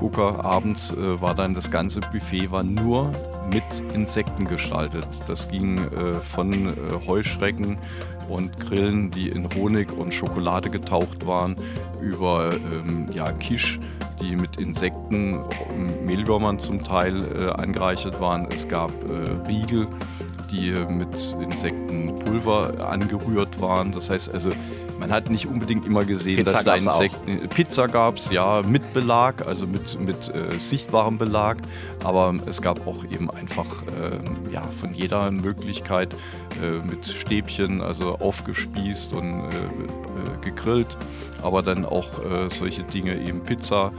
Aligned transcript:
Gucker. 0.00 0.44
Abends 0.44 0.92
äh, 0.92 1.20
war 1.20 1.34
dann 1.34 1.54
das 1.54 1.70
ganze 1.70 2.00
Buffet 2.00 2.50
war 2.50 2.62
nur 2.62 3.12
mit 3.52 3.94
Insekten 3.94 4.46
gestaltet. 4.46 5.06
Das 5.26 5.48
ging 5.48 5.78
äh, 5.78 6.14
von 6.14 6.68
äh, 6.68 6.72
Heuschrecken 7.06 7.78
und 8.28 8.58
Grillen, 8.58 9.10
die 9.10 9.28
in 9.28 9.48
Honig 9.54 9.92
und 9.92 10.14
Schokolade 10.14 10.70
getaucht 10.70 11.26
waren, 11.26 11.56
über 12.00 12.52
ähm, 12.52 13.06
ja, 13.12 13.30
Quiche, 13.32 13.80
die 14.20 14.36
mit 14.36 14.58
Insekten, 14.58 15.40
Mehlwürmern 16.06 16.58
zum 16.58 16.82
Teil 16.82 17.24
äh, 17.36 17.50
angereichert 17.50 18.20
waren. 18.20 18.46
Es 18.50 18.66
gab 18.66 18.90
äh, 19.10 19.46
Riegel, 19.46 19.86
die 20.50 20.70
mit 20.88 21.36
Insektenpulver 21.40 22.88
angerührt 22.88 23.60
waren. 23.60 23.92
Das 23.92 24.10
heißt 24.10 24.32
also, 24.32 24.50
man 25.00 25.10
hat 25.10 25.30
nicht 25.30 25.46
unbedingt 25.46 25.86
immer 25.86 26.04
gesehen, 26.04 26.36
Pizza 26.36 26.52
dass 26.52 26.64
da 26.64 26.74
Insekten. 26.76 27.40
Auch. 27.44 27.50
Pizza 27.50 27.88
gab 27.88 28.18
es, 28.18 28.30
ja, 28.30 28.60
mit 28.62 28.92
Belag, 28.92 29.46
also 29.46 29.66
mit, 29.66 29.98
mit 29.98 30.28
äh, 30.28 30.58
sichtbarem 30.58 31.16
Belag. 31.16 31.56
Aber 32.04 32.34
es 32.46 32.60
gab 32.60 32.86
auch 32.86 33.02
eben 33.04 33.30
einfach 33.30 33.82
äh, 33.98 34.52
ja, 34.52 34.62
von 34.62 34.94
jeder 34.94 35.30
Möglichkeit 35.30 36.14
äh, 36.62 36.86
mit 36.86 37.06
Stäbchen, 37.06 37.80
also 37.80 38.16
aufgespießt 38.16 39.14
und 39.14 39.40
äh, 39.40 39.46
äh, 39.46 40.44
gegrillt. 40.44 40.98
Aber 41.42 41.62
dann 41.62 41.86
auch 41.86 42.22
äh, 42.22 42.50
solche 42.50 42.82
Dinge, 42.82 43.18
eben 43.18 43.42
Pizza, 43.42 43.92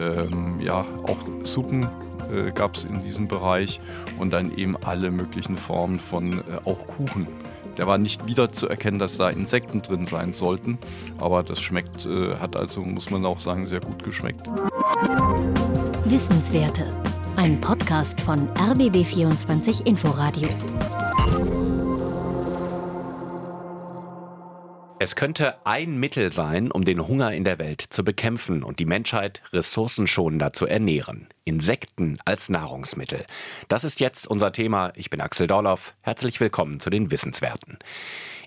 ähm, 0.00 0.58
ja, 0.60 0.86
auch 1.02 1.18
Suppen 1.44 1.86
äh, 2.32 2.50
gab 2.50 2.76
es 2.76 2.84
in 2.84 3.02
diesem 3.02 3.28
Bereich 3.28 3.78
und 4.18 4.32
dann 4.32 4.56
eben 4.56 4.76
alle 4.78 5.10
möglichen 5.10 5.58
Formen 5.58 6.00
von 6.00 6.38
äh, 6.38 6.42
auch 6.64 6.86
Kuchen. 6.86 7.28
Der 7.76 7.86
war 7.86 7.98
nicht 7.98 8.26
wieder 8.26 8.50
zu 8.50 8.68
erkennen, 8.68 8.98
dass 8.98 9.18
da 9.18 9.28
Insekten 9.28 9.82
drin 9.82 10.06
sein 10.06 10.32
sollten, 10.32 10.78
aber 11.18 11.42
das 11.42 11.60
schmeckt, 11.60 12.06
äh, 12.06 12.36
hat 12.36 12.56
also, 12.56 12.80
muss 12.82 13.10
man 13.10 13.24
auch 13.26 13.40
sagen, 13.40 13.66
sehr 13.66 13.80
gut 13.80 14.02
geschmeckt. 14.02 14.48
Wissenswerte. 16.04 16.84
Ein 17.36 17.60
Podcast 17.60 18.20
von 18.22 18.48
RBB24 18.54 19.86
Inforadio. 19.86 20.48
Es 24.98 25.14
könnte 25.14 25.66
ein 25.66 25.98
Mittel 25.98 26.32
sein, 26.32 26.70
um 26.70 26.82
den 26.82 27.06
Hunger 27.06 27.34
in 27.34 27.44
der 27.44 27.58
Welt 27.58 27.82
zu 27.82 28.02
bekämpfen 28.02 28.62
und 28.62 28.78
die 28.78 28.86
Menschheit 28.86 29.42
ressourcenschonender 29.52 30.54
zu 30.54 30.64
ernähren. 30.64 31.28
Insekten 31.44 32.18
als 32.24 32.48
Nahrungsmittel. 32.48 33.26
Das 33.68 33.84
ist 33.84 34.00
jetzt 34.00 34.26
unser 34.26 34.52
Thema. 34.52 34.92
Ich 34.96 35.10
bin 35.10 35.20
Axel 35.20 35.48
Dorloff. 35.48 35.94
Herzlich 36.00 36.40
willkommen 36.40 36.80
zu 36.80 36.88
den 36.88 37.10
Wissenswerten. 37.10 37.78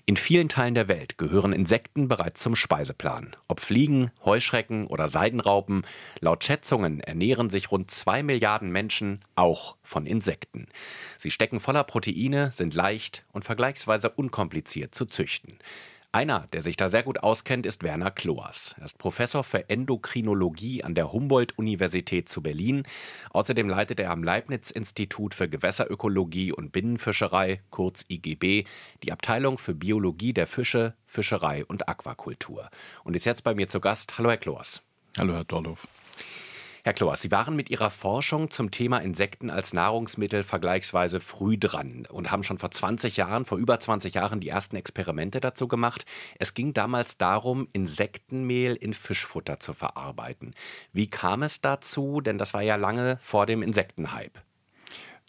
In 0.06 0.16
vielen 0.16 0.48
Teilen 0.48 0.74
der 0.74 0.88
Welt 0.88 1.18
gehören 1.18 1.52
Insekten 1.52 2.08
bereits 2.08 2.42
zum 2.42 2.56
Speiseplan. 2.56 3.36
Ob 3.46 3.60
Fliegen, 3.60 4.10
Heuschrecken 4.24 4.88
oder 4.88 5.08
Seidenraupen, 5.08 5.86
laut 6.18 6.42
Schätzungen 6.42 6.98
ernähren 6.98 7.50
sich 7.50 7.70
rund 7.70 7.92
zwei 7.92 8.24
Milliarden 8.24 8.72
Menschen 8.72 9.20
auch 9.36 9.76
von 9.84 10.04
Insekten. 10.04 10.66
Sie 11.16 11.30
stecken 11.30 11.60
voller 11.60 11.84
Proteine, 11.84 12.50
sind 12.50 12.74
leicht 12.74 13.24
und 13.30 13.44
vergleichsweise 13.44 14.10
unkompliziert 14.10 14.96
zu 14.96 15.06
züchten. 15.06 15.60
Einer, 16.12 16.48
der 16.52 16.60
sich 16.60 16.76
da 16.76 16.88
sehr 16.88 17.04
gut 17.04 17.22
auskennt, 17.22 17.66
ist 17.66 17.84
Werner 17.84 18.10
Kloas. 18.10 18.74
Er 18.80 18.84
ist 18.84 18.98
Professor 18.98 19.44
für 19.44 19.70
Endokrinologie 19.70 20.82
an 20.82 20.96
der 20.96 21.12
Humboldt-Universität 21.12 22.28
zu 22.28 22.42
Berlin. 22.42 22.82
Außerdem 23.30 23.68
leitet 23.68 24.00
er 24.00 24.10
am 24.10 24.24
Leibniz-Institut 24.24 25.34
für 25.34 25.48
Gewässerökologie 25.48 26.50
und 26.50 26.72
Binnenfischerei, 26.72 27.60
kurz 27.70 28.04
IGB, 28.08 28.64
die 29.04 29.12
Abteilung 29.12 29.56
für 29.56 29.72
Biologie 29.72 30.32
der 30.32 30.48
Fische, 30.48 30.94
Fischerei 31.06 31.64
und 31.64 31.88
Aquakultur. 31.88 32.70
Und 33.04 33.14
ist 33.14 33.24
jetzt 33.24 33.44
bei 33.44 33.54
mir 33.54 33.68
zu 33.68 33.78
Gast. 33.78 34.18
Hallo, 34.18 34.30
Herr 34.30 34.38
Kloas. 34.38 34.82
Hallo, 35.16 35.34
Herr 35.34 35.44
Dorloff. 35.44 35.86
Herr 36.82 36.94
Kloas, 36.94 37.20
Sie 37.20 37.30
waren 37.30 37.56
mit 37.56 37.68
Ihrer 37.68 37.90
Forschung 37.90 38.50
zum 38.50 38.70
Thema 38.70 38.98
Insekten 38.98 39.50
als 39.50 39.74
Nahrungsmittel 39.74 40.44
vergleichsweise 40.44 41.20
früh 41.20 41.58
dran 41.58 42.06
und 42.08 42.30
haben 42.30 42.42
schon 42.42 42.56
vor 42.56 42.70
20 42.70 43.18
Jahren, 43.18 43.44
vor 43.44 43.58
über 43.58 43.78
20 43.78 44.14
Jahren 44.14 44.40
die 44.40 44.48
ersten 44.48 44.76
Experimente 44.76 45.40
dazu 45.40 45.68
gemacht. 45.68 46.06
Es 46.38 46.54
ging 46.54 46.72
damals 46.72 47.18
darum, 47.18 47.68
Insektenmehl 47.74 48.76
in 48.76 48.94
Fischfutter 48.94 49.60
zu 49.60 49.74
verarbeiten. 49.74 50.54
Wie 50.94 51.08
kam 51.08 51.42
es 51.42 51.60
dazu? 51.60 52.22
Denn 52.22 52.38
das 52.38 52.54
war 52.54 52.62
ja 52.62 52.76
lange 52.76 53.18
vor 53.20 53.44
dem 53.44 53.62
Insektenhype. 53.62 54.40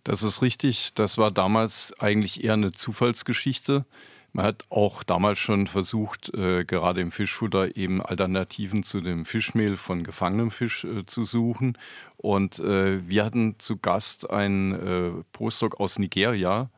Das 0.05 0.23
ist 0.23 0.41
richtig. 0.41 0.93
Das 0.93 1.17
war 1.17 1.31
damals 1.31 1.93
eigentlich 1.99 2.45
eher 2.45 2.53
eine 2.53 2.71
Zufallsgeschichte. 2.71 3.85
Man 4.33 4.45
hat 4.45 4.63
auch 4.69 5.03
damals 5.03 5.39
schon 5.39 5.67
versucht, 5.67 6.33
äh, 6.33 6.63
gerade 6.63 7.01
im 7.01 7.11
Fischfutter 7.11 7.75
eben 7.75 8.01
Alternativen 8.01 8.83
zu 8.83 9.01
dem 9.01 9.25
Fischmehl 9.25 9.75
von 9.75 10.03
gefangenem 10.03 10.51
Fisch 10.51 10.85
äh, 10.85 11.05
zu 11.05 11.25
suchen. 11.25 11.77
Und 12.17 12.59
äh, 12.59 13.07
wir 13.09 13.25
hatten 13.25 13.55
zu 13.59 13.77
Gast 13.77 14.29
einen 14.29 14.71
äh, 14.71 15.23
Postdoc 15.33 15.79
aus 15.81 15.99
Nigeria. 15.99 16.69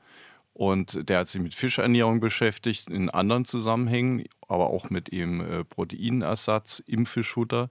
Und 0.56 1.10
der 1.10 1.20
hat 1.20 1.28
sich 1.28 1.42
mit 1.42 1.54
Fischernährung 1.54 2.20
beschäftigt, 2.20 2.90
in 2.90 3.10
anderen 3.10 3.46
Zusammenhängen, 3.46 4.26
aber 4.48 4.68
auch 4.68 4.90
mit 4.90 5.10
eben 5.10 5.42
äh, 5.42 5.64
Proteinersatz 5.64 6.82
im 6.86 7.06
Fischfutter. 7.06 7.70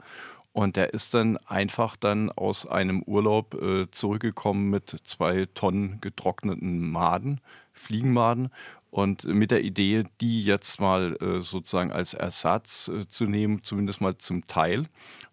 Und 0.53 0.77
der 0.77 0.93
ist 0.93 1.15
dann 1.15 1.39
einfach 1.39 1.97
dann 1.97 2.31
aus 2.31 2.67
einem 2.67 3.03
Urlaub 3.03 3.55
äh, 3.55 3.91
zurückgekommen 3.91 4.71
mit 4.71 4.97
zwei 5.05 5.47
Tonnen 5.55 6.01
getrockneten 6.01 6.91
Maden, 6.91 7.41
Fliegenmaden 7.73 8.51
und 8.93 9.25
mit 9.25 9.51
der 9.51 9.65
Idee, 9.65 10.05
die 10.21 10.45
jetzt 10.45 10.79
mal 10.79 11.17
äh, 11.23 11.41
sozusagen 11.41 11.91
als 11.93 12.13
Ersatz 12.13 12.89
äh, 12.89 13.09
zu 13.09 13.25
nehmen, 13.25 13.63
zumindest 13.63 14.03
mal 14.03 14.19
zum 14.19 14.47
Teil. 14.47 14.85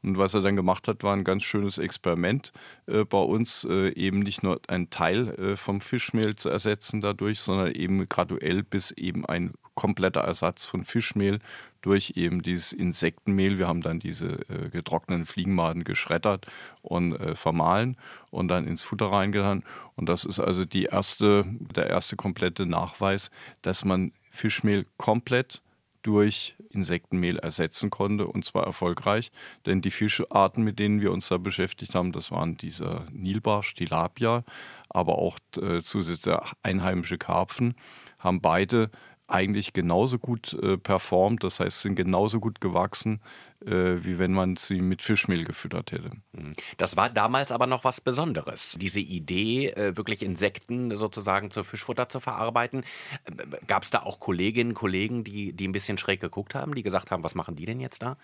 Und 0.01 0.17
was 0.17 0.33
er 0.33 0.39
dann 0.39 0.55
gemacht 0.55 0.87
hat, 0.87 1.03
war 1.03 1.13
ein 1.13 1.25
ganz 1.25 1.43
schönes 1.43 1.77
Experiment 1.77 2.53
äh, 2.87 3.03
bei 3.03 3.17
uns, 3.19 3.65
eben 3.65 4.19
nicht 4.19 4.43
nur 4.43 4.61
ein 4.69 4.89
Teil 4.89 5.57
vom 5.57 5.81
Fischmehl 5.81 6.35
zu 6.35 6.49
ersetzen 6.49 7.01
dadurch, 7.01 7.41
sondern 7.41 7.73
eben 7.73 8.07
graduell 8.07 8.63
bis 8.63 8.91
eben 8.91 9.25
ein 9.25 9.53
kompletter 9.79 10.19
Ersatz 10.19 10.65
von 10.65 10.83
Fischmehl 10.83 11.39
durch 11.81 12.13
eben 12.15 12.43
dieses 12.43 12.73
Insektenmehl. 12.73 13.57
Wir 13.57 13.69
haben 13.69 13.79
dann 13.79 13.99
diese 13.99 14.41
äh, 14.49 14.69
getrockneten 14.69 15.25
Fliegenmaden 15.25 15.85
geschreddert 15.85 16.45
und 16.81 17.13
äh, 17.13 17.33
vermahlen 17.33 17.95
und 18.29 18.49
dann 18.49 18.67
ins 18.67 18.83
Futter 18.83 19.07
reingetan. 19.07 19.63
Und 19.95 20.09
das 20.09 20.25
ist 20.25 20.41
also 20.41 20.65
die 20.65 20.83
erste, 20.83 21.45
der 21.47 21.87
erste 21.87 22.17
komplette 22.17 22.65
Nachweis, 22.65 23.31
dass 23.61 23.85
man 23.85 24.11
Fischmehl 24.29 24.85
komplett 24.97 25.61
durch 26.01 26.55
Insektenmehl 26.69 27.37
ersetzen 27.39 27.89
konnte 27.89 28.27
und 28.27 28.45
zwar 28.45 28.65
erfolgreich, 28.65 29.31
denn 29.65 29.81
die 29.81 29.91
Fischarten, 29.91 30.63
mit 30.63 30.79
denen 30.79 31.01
wir 31.01 31.11
uns 31.11 31.27
da 31.27 31.37
beschäftigt 31.37 31.95
haben, 31.95 32.11
das 32.11 32.31
waren 32.31 32.57
dieser 32.57 33.05
Nilbarsch, 33.11 33.73
Tilapia, 33.73 34.43
aber 34.89 35.17
auch 35.17 35.37
äh, 35.61 35.81
zusätzlich 35.81 36.35
einheimische 36.63 37.17
Karpfen, 37.17 37.75
haben 38.19 38.41
beide 38.41 38.91
eigentlich 39.29 39.73
genauso 39.73 40.17
gut 40.17 40.53
äh, 40.53 40.77
performt, 40.77 41.43
das 41.43 41.59
heißt, 41.59 41.81
sind 41.81 41.95
genauso 41.95 42.39
gut 42.39 42.61
gewachsen, 42.61 43.21
äh, 43.65 43.97
wie 44.01 44.19
wenn 44.19 44.33
man 44.33 44.55
sie 44.55 44.81
mit 44.81 45.01
Fischmehl 45.01 45.43
gefüttert 45.43 45.91
hätte. 45.91 46.11
Mhm. 46.33 46.53
Das 46.77 46.97
war 46.97 47.09
damals 47.09 47.51
aber 47.51 47.67
noch 47.67 47.83
was 47.83 48.01
Besonderes. 48.01 48.77
Diese 48.79 48.99
Idee, 48.99 49.69
äh, 49.69 49.95
wirklich 49.97 50.23
Insekten 50.23 50.95
sozusagen 50.95 51.51
zu 51.51 51.63
Fischfutter 51.63 52.09
zu 52.09 52.19
verarbeiten. 52.19 52.83
Äh, 53.25 53.57
Gab 53.67 53.83
es 53.83 53.89
da 53.89 54.03
auch 54.03 54.19
Kolleginnen 54.19 54.71
und 54.71 54.75
Kollegen, 54.75 55.23
die, 55.23 55.53
die 55.53 55.67
ein 55.67 55.73
bisschen 55.73 55.97
schräg 55.97 56.21
geguckt 56.21 56.55
haben, 56.55 56.75
die 56.75 56.83
gesagt 56.83 57.11
haben, 57.11 57.23
was 57.23 57.35
machen 57.35 57.55
die 57.55 57.65
denn 57.65 57.79
jetzt 57.79 58.01
da? 58.01 58.17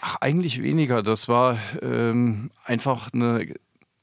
Ach, 0.00 0.16
eigentlich 0.20 0.62
weniger. 0.62 1.02
Das 1.02 1.28
war 1.28 1.58
ähm, 1.80 2.50
einfach 2.64 3.12
eine 3.12 3.54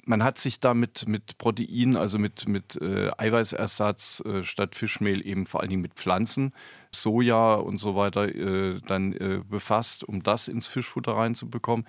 man 0.06 0.24
hat 0.24 0.38
sich 0.38 0.60
da 0.60 0.74
mit, 0.74 1.06
Protein, 1.38 1.96
also 1.96 2.20
mit, 2.20 2.48
mit 2.48 2.76
äh, 2.82 3.12
Eiweißersatz 3.18 4.24
äh, 4.26 4.44
statt 4.44 4.76
Fischmehl 4.76 5.26
eben 5.26 5.46
vor 5.46 5.62
allen 5.62 5.70
Dingen 5.70 5.82
mit 5.82 5.94
Pflanzen, 5.94 6.54
Soja 6.92 7.56
und 7.56 7.78
so 7.78 7.96
weiter 7.96 8.28
äh, 8.28 8.80
dann 8.86 9.14
äh, 9.14 9.42
befasst, 9.48 10.04
um 10.04 10.22
das 10.22 10.48
ins 10.48 10.68
Fischfutter 10.68 11.14
reinzubekommen. 11.14 11.88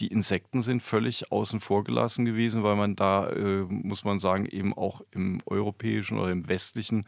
Die 0.00 0.08
Insekten 0.08 0.62
sind 0.62 0.82
völlig 0.82 1.30
außen 1.30 1.60
vor 1.60 1.84
gelassen 1.84 2.24
gewesen, 2.24 2.62
weil 2.62 2.76
man 2.76 2.96
da, 2.96 3.28
äh, 3.30 3.62
muss 3.68 4.04
man 4.04 4.18
sagen, 4.18 4.46
eben 4.46 4.74
auch 4.74 5.02
im 5.12 5.40
europäischen 5.46 6.18
oder 6.18 6.32
im 6.32 6.48
westlichen 6.48 7.06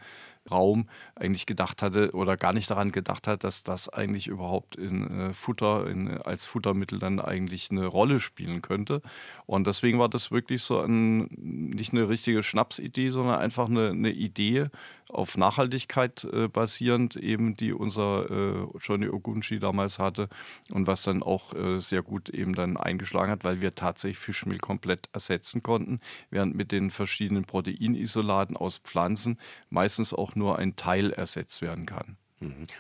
Raum 0.50 0.88
eigentlich 1.14 1.46
gedacht 1.46 1.82
hatte 1.82 2.12
oder 2.12 2.37
gar 2.37 2.52
nicht 2.52 2.70
daran 2.70 2.93
gedacht 2.93 3.26
hat, 3.26 3.44
dass 3.44 3.62
das 3.62 3.88
eigentlich 3.88 4.26
überhaupt 4.26 4.76
in 4.76 5.31
äh, 5.31 5.32
Futter, 5.32 5.87
in, 5.87 6.19
als 6.19 6.46
Futtermittel 6.46 6.99
dann 6.99 7.20
eigentlich 7.20 7.70
eine 7.70 7.87
Rolle 7.87 8.20
spielen 8.20 8.62
könnte. 8.62 9.00
Und 9.46 9.67
deswegen 9.67 9.99
war 9.99 10.08
das 10.08 10.31
wirklich 10.31 10.62
so 10.62 10.81
ein, 10.81 11.29
nicht 11.31 11.93
eine 11.93 12.08
richtige 12.08 12.43
Schnapsidee, 12.43 13.11
sondern 13.11 13.38
einfach 13.38 13.69
eine, 13.69 13.91
eine 13.91 14.11
Idee 14.11 14.67
auf 15.09 15.37
Nachhaltigkeit 15.37 16.25
äh, 16.25 16.49
basierend, 16.49 17.17
eben 17.17 17.56
die 17.56 17.73
unser 17.73 18.31
äh, 18.31 18.67
Johnny 18.81 19.09
Ogunchi 19.09 19.59
damals 19.59 19.99
hatte 19.99 20.29
und 20.71 20.87
was 20.87 21.03
dann 21.03 21.23
auch 21.23 21.55
äh, 21.55 21.81
sehr 21.81 22.03
gut 22.03 22.29
eben 22.31 22.55
dann 22.55 22.77
eingeschlagen 22.77 23.31
hat, 23.31 23.45
weil 23.45 23.61
wir 23.61 23.75
tatsächlich 23.75 24.19
Fischmehl 24.19 24.59
komplett 24.59 25.09
ersetzen 25.12 25.62
konnten, 25.62 26.01
während 26.31 26.55
mit 26.55 26.73
den 26.73 26.91
verschiedenen 26.91 27.45
Proteinisolaten 27.45 28.56
aus 28.56 28.79
Pflanzen 28.79 29.39
meistens 29.71 30.15
auch 30.15 30.35
nur 30.35 30.59
ein 30.59 30.77
Teil 30.77 31.12
ersetzt 31.12 31.62
werden 31.62 31.87
kann. 31.87 32.17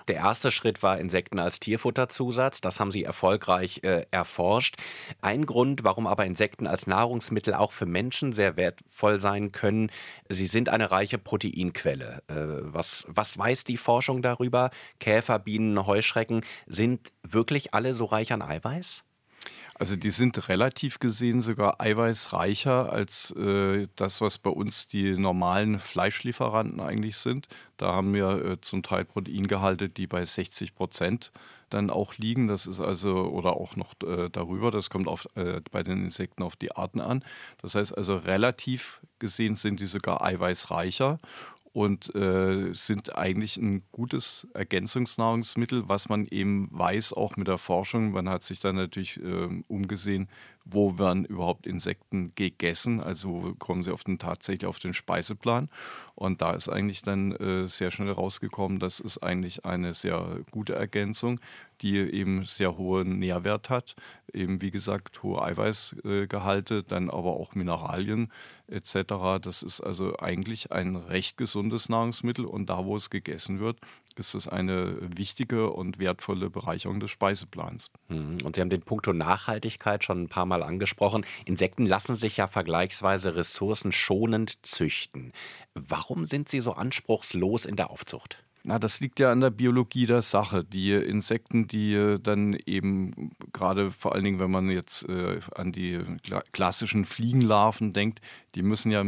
Der 0.08 0.16
erste 0.16 0.50
Schritt 0.50 0.82
war 0.82 0.98
Insekten 0.98 1.38
als 1.38 1.60
Tierfutterzusatz. 1.60 2.60
Das 2.60 2.80
haben 2.80 2.90
Sie 2.90 3.04
erfolgreich 3.04 3.80
äh, 3.82 4.04
erforscht. 4.10 4.76
Ein 5.22 5.46
Grund, 5.46 5.84
warum 5.84 6.06
aber 6.06 6.26
Insekten 6.26 6.66
als 6.66 6.86
Nahrungsmittel 6.86 7.54
auch 7.54 7.72
für 7.72 7.86
Menschen 7.86 8.32
sehr 8.32 8.56
wertvoll 8.56 9.20
sein 9.20 9.52
können, 9.52 9.90
sie 10.28 10.46
sind 10.46 10.68
eine 10.68 10.90
reiche 10.90 11.18
Proteinquelle. 11.18 12.22
Äh, 12.28 12.34
was, 12.36 13.06
was 13.08 13.38
weiß 13.38 13.64
die 13.64 13.76
Forschung 13.76 14.22
darüber? 14.22 14.70
Käfer, 14.98 15.38
Bienen, 15.38 15.86
Heuschrecken, 15.86 16.44
sind 16.66 17.12
wirklich 17.22 17.74
alle 17.74 17.94
so 17.94 18.06
reich 18.06 18.32
an 18.32 18.42
Eiweiß? 18.42 19.04
Also 19.76 19.96
die 19.96 20.12
sind 20.12 20.48
relativ 20.48 21.00
gesehen 21.00 21.40
sogar 21.40 21.80
eiweißreicher 21.80 22.92
als 22.92 23.32
äh, 23.32 23.88
das, 23.96 24.20
was 24.20 24.38
bei 24.38 24.50
uns 24.50 24.86
die 24.86 25.16
normalen 25.16 25.80
Fleischlieferanten 25.80 26.80
eigentlich 26.80 27.16
sind. 27.16 27.48
Da 27.76 27.92
haben 27.92 28.14
wir 28.14 28.44
äh, 28.44 28.60
zum 28.60 28.84
Teil 28.84 29.04
Proteingehalte, 29.04 29.88
die 29.88 30.06
bei 30.06 30.24
60 30.24 30.76
Prozent 30.76 31.32
dann 31.70 31.90
auch 31.90 32.14
liegen. 32.16 32.46
Das 32.46 32.66
ist 32.66 32.78
also, 32.78 33.24
oder 33.24 33.56
auch 33.56 33.74
noch 33.74 33.94
äh, 34.06 34.30
darüber, 34.30 34.70
das 34.70 34.90
kommt 34.90 35.08
auf, 35.08 35.28
äh, 35.34 35.60
bei 35.72 35.82
den 35.82 36.04
Insekten 36.04 36.44
auf 36.44 36.54
die 36.54 36.70
Arten 36.76 37.00
an. 37.00 37.24
Das 37.60 37.74
heißt 37.74 37.96
also, 37.96 38.16
relativ 38.16 39.00
gesehen 39.18 39.56
sind 39.56 39.80
die 39.80 39.86
sogar 39.86 40.22
eiweißreicher 40.22 41.18
und 41.74 42.14
äh, 42.14 42.72
sind 42.72 43.18
eigentlich 43.18 43.56
ein 43.56 43.82
gutes 43.90 44.46
Ergänzungsnahrungsmittel, 44.54 45.88
was 45.88 46.08
man 46.08 46.24
eben 46.26 46.68
weiß, 46.70 47.12
auch 47.14 47.36
mit 47.36 47.48
der 47.48 47.58
Forschung. 47.58 48.12
Man 48.12 48.28
hat 48.28 48.44
sich 48.44 48.60
dann 48.60 48.76
natürlich 48.76 49.20
äh, 49.20 49.48
umgesehen, 49.66 50.28
wo 50.64 50.98
werden 50.98 51.24
überhaupt 51.24 51.66
Insekten 51.66 52.32
gegessen, 52.34 53.00
also 53.00 53.54
kommen 53.58 53.82
sie 53.82 53.92
auf 53.92 54.04
den, 54.04 54.18
tatsächlich 54.18 54.66
auf 54.66 54.78
den 54.78 54.94
Speiseplan. 54.94 55.68
Und 56.14 56.40
da 56.40 56.52
ist 56.52 56.68
eigentlich 56.68 57.02
dann 57.02 57.32
äh, 57.32 57.68
sehr 57.68 57.90
schnell 57.90 58.10
rausgekommen, 58.10 58.78
das 58.78 59.00
ist 59.00 59.18
eigentlich 59.18 59.64
eine 59.66 59.94
sehr 59.94 60.40
gute 60.50 60.74
Ergänzung, 60.74 61.40
die 61.82 61.96
eben 61.96 62.44
sehr 62.44 62.78
hohen 62.78 63.18
Nährwert 63.18 63.68
hat, 63.68 63.94
eben 64.32 64.62
wie 64.62 64.70
gesagt 64.70 65.22
hohe 65.22 65.42
Eiweißgehalte, 65.42 66.82
dann 66.82 67.10
aber 67.10 67.34
auch 67.34 67.54
Mineralien 67.54 68.32
etc. 68.68 69.40
Das 69.42 69.62
ist 69.62 69.80
also 69.80 70.18
eigentlich 70.18 70.72
ein 70.72 70.96
recht 70.96 71.36
gesundes 71.36 71.88
Nahrungsmittel 71.88 72.46
und 72.46 72.70
da, 72.70 72.86
wo 72.86 72.96
es 72.96 73.10
gegessen 73.10 73.60
wird, 73.60 73.78
ist 74.18 74.34
es 74.34 74.48
eine 74.48 74.96
wichtige 75.16 75.70
und 75.70 75.98
wertvolle 75.98 76.50
Bereicherung 76.50 77.00
des 77.00 77.10
Speiseplans. 77.10 77.90
Mhm. 78.08 78.38
Und 78.44 78.56
Sie 78.56 78.60
haben 78.60 78.70
den 78.70 78.82
Punkt 78.82 79.04
Nachhaltigkeit 79.06 80.04
schon 80.04 80.24
ein 80.24 80.28
paar 80.28 80.46
Mal 80.46 80.62
angesprochen. 80.62 81.26
Insekten 81.44 81.86
lassen 81.86 82.16
sich 82.16 82.36
ja 82.36 82.48
vergleichsweise 82.48 83.36
ressourcenschonend 83.36 84.64
züchten. 84.64 85.32
Warum 85.74 86.26
sind 86.26 86.48
sie 86.48 86.60
so 86.60 86.72
anspruchslos 86.72 87.66
in 87.66 87.76
der 87.76 87.90
Aufzucht? 87.90 88.42
Na, 88.66 88.78
das 88.78 89.00
liegt 89.00 89.20
ja 89.20 89.30
an 89.30 89.42
der 89.42 89.50
Biologie 89.50 90.06
der 90.06 90.22
Sache. 90.22 90.64
Die 90.64 90.92
Insekten, 90.92 91.68
die 91.68 92.16
dann 92.22 92.54
eben 92.64 93.32
gerade 93.52 93.90
vor 93.90 94.14
allen 94.14 94.24
Dingen, 94.24 94.38
wenn 94.38 94.50
man 94.50 94.70
jetzt 94.70 95.06
äh, 95.06 95.40
an 95.54 95.70
die 95.70 96.00
klassischen 96.52 97.04
Fliegenlarven 97.04 97.92
denkt, 97.92 98.22
die 98.54 98.62
müssen 98.62 98.90
ja 98.90 99.04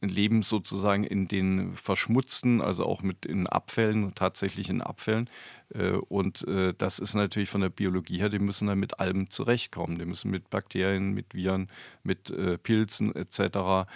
leben 0.00 0.42
sozusagen 0.42 1.04
in 1.04 1.28
den 1.28 1.74
verschmutzten, 1.76 2.60
also 2.60 2.84
auch 2.84 3.02
mit 3.02 3.26
in 3.26 3.46
Abfällen, 3.46 4.14
tatsächlich 4.14 4.68
in 4.68 4.82
Abfällen. 4.82 5.28
Äh, 5.74 5.92
und 5.92 6.46
äh, 6.46 6.74
das 6.76 6.98
ist 6.98 7.14
natürlich 7.14 7.48
von 7.48 7.60
der 7.60 7.68
Biologie 7.68 8.18
her, 8.18 8.28
die 8.28 8.38
müssen 8.38 8.68
dann 8.68 8.78
mit 8.78 9.00
allem 9.00 9.30
zurechtkommen. 9.30 9.98
Die 9.98 10.04
müssen 10.04 10.30
mit 10.30 10.50
Bakterien, 10.50 11.12
mit 11.12 11.34
Viren, 11.34 11.68
mit 12.02 12.30
äh, 12.30 12.58
Pilzen 12.58 13.14
etc. 13.14 13.88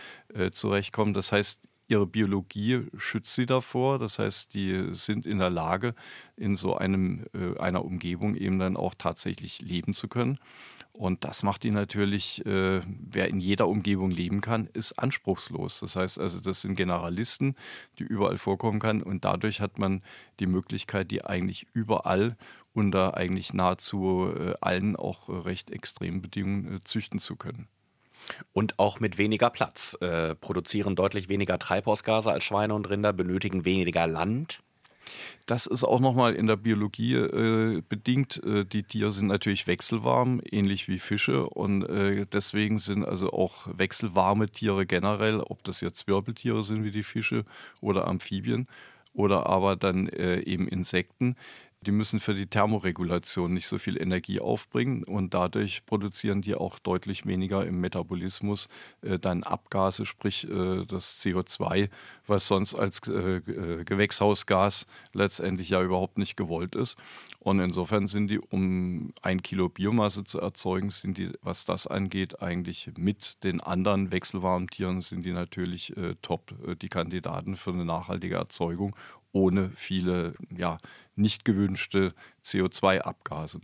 zurechtkommen. 0.53 1.15
Das 1.15 1.33
heißt, 1.33 1.69
ihre 1.87 2.07
Biologie 2.07 2.87
schützt 2.97 3.35
sie 3.35 3.47
davor. 3.47 3.99
Das 3.99 4.19
heißt, 4.19 4.55
die 4.55 4.89
sind 4.93 5.27
in 5.27 5.39
der 5.39 5.51
Lage, 5.51 5.95
in 6.37 6.57
so 6.57 6.77
einem, 6.77 7.27
einer 7.59 7.85
Umgebung 7.85 8.37
eben 8.37 8.59
dann 8.59 8.77
auch 8.77 8.95
tatsächlich 8.95 9.61
leben 9.61 9.95
zu 9.95 10.09
können. 10.09 10.39
Und 10.97 11.25
das 11.25 11.43
macht 11.43 11.65
ihn 11.65 11.75
natürlich, 11.75 12.47
äh, 12.47 12.81
wer 12.85 13.29
in 13.29 13.41
jeder 13.41 13.67
Umgebung 13.67 14.13
leben 14.13 14.41
kann, 14.41 14.69
ist 14.73 14.93
anspruchslos. 14.93 15.81
Das 15.81 15.97
heißt 15.97 16.21
also, 16.21 16.41
das 16.41 16.61
sind 16.61 16.77
Generalisten, 16.77 17.57
die 17.99 18.05
überall 18.05 18.39
vorkommen 18.39 18.79
kann. 18.79 19.03
Und 19.03 19.25
dadurch 19.25 19.61
hat 19.61 19.77
man 19.77 20.03
die 20.39 20.47
Möglichkeit, 20.47 21.11
die 21.11 21.25
eigentlich 21.25 21.67
überall 21.73 22.37
unter 22.75 23.17
eigentlich 23.17 23.53
nahezu 23.53 24.33
äh, 24.39 24.55
allen 24.61 24.95
auch 24.95 25.29
recht 25.29 25.73
extremen 25.73 26.23
Bedingungen 26.23 26.77
äh, 26.77 26.85
züchten 26.85 27.19
zu 27.19 27.35
können. 27.35 27.67
Und 28.53 28.79
auch 28.79 29.01
mit 29.01 29.19
weniger 29.19 29.51
Platz. 29.51 29.99
Äh, 30.01 30.37
produzieren 30.37 30.95
deutlich 30.95 31.29
weniger 31.29 31.59
Treibhausgase 31.59 32.31
als 32.31 32.45
Schweine 32.45 32.73
und 32.73 32.89
Rinder, 32.89 33.13
benötigen 33.13 33.65
weniger 33.65 34.07
Land. 34.07 34.63
Das 35.47 35.67
ist 35.67 35.85
auch 35.85 36.01
nochmal 36.01 36.35
in 36.35 36.47
der 36.47 36.57
Biologie 36.57 37.15
äh, 37.15 37.83
bedingt. 37.89 38.43
Äh, 38.45 38.65
die 38.65 38.83
Tiere 38.83 39.13
sind 39.13 39.27
natürlich 39.27 39.67
wechselwarm, 39.67 40.41
ähnlich 40.51 40.89
wie 40.89 40.99
Fische. 40.99 41.49
Und 41.49 41.83
äh, 41.85 42.27
deswegen 42.27 42.79
sind 42.79 43.05
also 43.05 43.31
auch 43.31 43.67
wechselwarme 43.73 44.49
Tiere 44.49 44.87
generell, 44.87 45.41
ob 45.41 45.63
das 45.65 45.81
jetzt 45.81 46.07
Wirbeltiere 46.07 46.65
sind 46.65 46.85
wie 46.85 46.93
die 46.93 47.03
Fische 47.03 47.45
oder 47.81 48.09
Amphibien 48.09 48.67
oder 49.15 49.47
aber 49.47 49.77
dann 49.77 50.09
äh, 50.09 50.41
eben 50.41 50.69
Insekten, 50.69 51.37
die 51.85 51.93
müssen 51.93 52.21
für 52.21 52.35
die 52.35 52.47
Thermoregulation 52.47 53.53
nicht 53.53 53.67
so 53.67 53.79
viel 53.79 54.01
Energie 54.01 54.41
aufbringen 54.41 55.05
und 55.05 55.35
dadurch 55.35 55.87
produzieren 55.87 56.43
die 56.43 56.55
auch 56.55 56.79
deutlich 56.79 57.27
weniger 57.27 57.65
im 57.67 57.81
Metabolismus 57.81 58.69
äh, 59.03 59.19
dann 59.19 59.43
Abgase, 59.43 60.07
sprich 60.07 60.49
äh, 60.49 60.85
das 60.87 61.17
CO2, 61.19 61.91
was 62.27 62.47
sonst 62.47 62.75
als 62.75 63.07
äh, 63.07 63.37
äh, 63.37 63.85
Gewächshausgas 63.85 64.87
letztendlich 65.13 65.69
ja 65.69 65.83
überhaupt 65.83 66.19
nicht 66.19 66.37
gewollt 66.37 66.75
ist. 66.75 66.97
Und 67.41 67.61
insofern 67.61 68.07
sind 68.07 68.29
die, 68.29 68.39
um 68.39 69.13
ein 69.23 69.43
Kilo 69.43 69.69
Biomasse 69.69 70.25
zu 70.25 70.41
erzeugen, 70.41 70.91
sind 70.91 71.19
die, 71.19 71.31
was 71.43 71.65
das 71.65 71.87
angeht, 71.87 72.43
eigentlich 72.43 72.91
mit 72.97 73.45
den 73.45 73.61
anderen 73.61 74.11
wechselwarmen 74.13 74.69
Tieren 74.69 75.03
sind 75.03 75.25
die 75.25 75.33
natürlich 75.33 75.97
äh, 75.97 76.15
top, 76.23 76.55
äh, 76.67 76.75
die 76.75 76.89
Kandidaten 76.89 77.57
für 77.57 77.71
eine 77.71 77.85
nachhaltige 77.85 78.37
Erzeugung 78.37 78.97
ohne 79.35 79.71
viele 79.71 80.35
ja, 80.57 80.79
nicht 81.17 81.45
gewünschte 81.45 82.15
CO2-Abgase. 82.45 83.61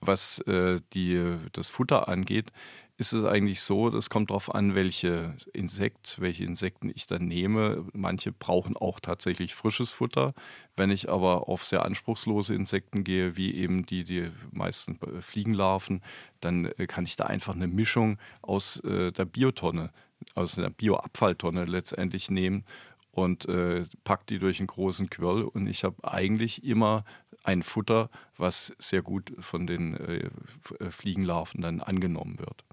Was 0.00 0.38
äh, 0.40 0.80
die, 0.94 1.36
das 1.52 1.68
Futter 1.68 2.08
angeht, 2.08 2.52
ist 3.00 3.14
es 3.14 3.24
eigentlich 3.24 3.62
so, 3.62 3.88
das 3.88 4.10
kommt 4.10 4.28
darauf 4.28 4.54
an, 4.54 4.74
welche 4.74 5.34
Insekt, 5.54 6.20
welche 6.20 6.44
Insekten 6.44 6.90
ich 6.94 7.06
dann 7.06 7.24
nehme. 7.24 7.86
Manche 7.94 8.30
brauchen 8.30 8.76
auch 8.76 9.00
tatsächlich 9.00 9.54
frisches 9.54 9.90
Futter. 9.90 10.34
Wenn 10.76 10.90
ich 10.90 11.08
aber 11.08 11.48
auf 11.48 11.64
sehr 11.64 11.86
anspruchslose 11.86 12.54
Insekten 12.54 13.02
gehe, 13.02 13.38
wie 13.38 13.54
eben 13.54 13.86
die, 13.86 14.04
die 14.04 14.30
meisten 14.52 14.98
Fliegenlarven, 15.22 16.02
dann 16.40 16.66
äh, 16.76 16.86
kann 16.86 17.06
ich 17.06 17.16
da 17.16 17.24
einfach 17.24 17.54
eine 17.54 17.68
Mischung 17.68 18.18
aus 18.42 18.80
äh, 18.80 19.12
der 19.12 19.24
Biotonne, 19.24 19.92
aus 20.34 20.58
einer 20.58 20.68
Bioabfalltonne 20.68 21.64
letztendlich 21.64 22.30
nehmen 22.30 22.66
und 23.12 23.46
äh, 23.46 23.84
pack 24.04 24.26
die 24.26 24.38
durch 24.38 24.60
einen 24.60 24.66
großen 24.66 25.10
Quirl 25.10 25.42
und 25.42 25.66
ich 25.66 25.84
habe 25.84 25.96
eigentlich 26.04 26.64
immer 26.64 27.04
ein 27.42 27.62
Futter, 27.62 28.10
was 28.36 28.74
sehr 28.78 29.02
gut 29.02 29.32
von 29.40 29.66
den 29.66 29.96
äh, 29.96 30.30
äh, 30.78 30.90
Fliegenlarven 30.90 31.60
dann 31.60 31.80
angenommen 31.80 32.38
wird. 32.38 32.64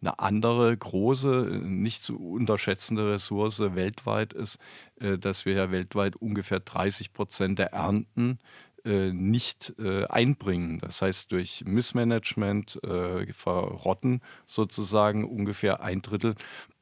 Eine 0.00 0.18
andere 0.18 0.76
große, 0.76 1.60
nicht 1.64 2.02
zu 2.02 2.18
unterschätzende 2.18 3.12
Ressource 3.12 3.60
weltweit 3.60 4.32
ist, 4.32 4.58
äh, 5.00 5.18
dass 5.18 5.46
wir 5.46 5.54
ja 5.54 5.70
weltweit 5.70 6.16
ungefähr 6.16 6.60
30 6.60 7.12
Prozent 7.12 7.58
der 7.58 7.72
Ernten 7.72 8.38
äh, 8.84 9.12
nicht 9.12 9.72
einbringen. 9.80 10.78
Das 10.80 11.00
heißt, 11.00 11.32
durch 11.32 11.64
Missmanagement 11.64 12.78
verrotten 13.32 14.20
sozusagen 14.46 15.24
ungefähr 15.24 15.82
ein 15.82 16.02
Drittel 16.02 16.34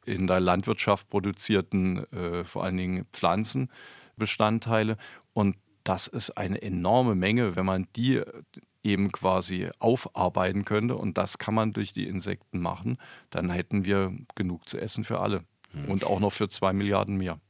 in 0.05 0.27
der 0.27 0.41
Landwirtschaft 0.41 1.09
produzierten, 1.09 2.11
äh, 2.13 2.45
vor 2.45 2.65
allen 2.65 2.77
Dingen 2.77 3.07
Pflanzenbestandteile. 3.13 4.97
Und 5.33 5.57
das 5.85 6.07
ist 6.07 6.31
eine 6.31 6.61
enorme 6.63 7.15
Menge, 7.15 7.57
wenn 7.57 7.67
man 7.67 7.87
die 7.97 8.23
eben 8.83 9.13
quasi 9.13 9.71
aufarbeiten 9.79 10.65
könnte. 10.65 10.97
Und 10.97 11.19
das 11.19 11.39
kann 11.39 11.55
man 11.55 11.73
durch 11.73 11.93
die 11.93 12.07
Insekten 12.07 12.61
machen. 12.61 12.99
Dann 13.31 13.51
hätten 13.51 13.85
wir 13.85 14.13
genug 14.35 14.69
zu 14.69 14.79
essen 14.81 15.05
für 15.05 15.21
alle. 15.21 15.45
Hm. 15.73 15.89
Und 15.89 16.05
auch 16.05 16.21
noch 16.21 16.33
für 16.33 16.49
zwei 16.49 16.73
Milliarden 16.73 17.17
mehr. 17.17 17.41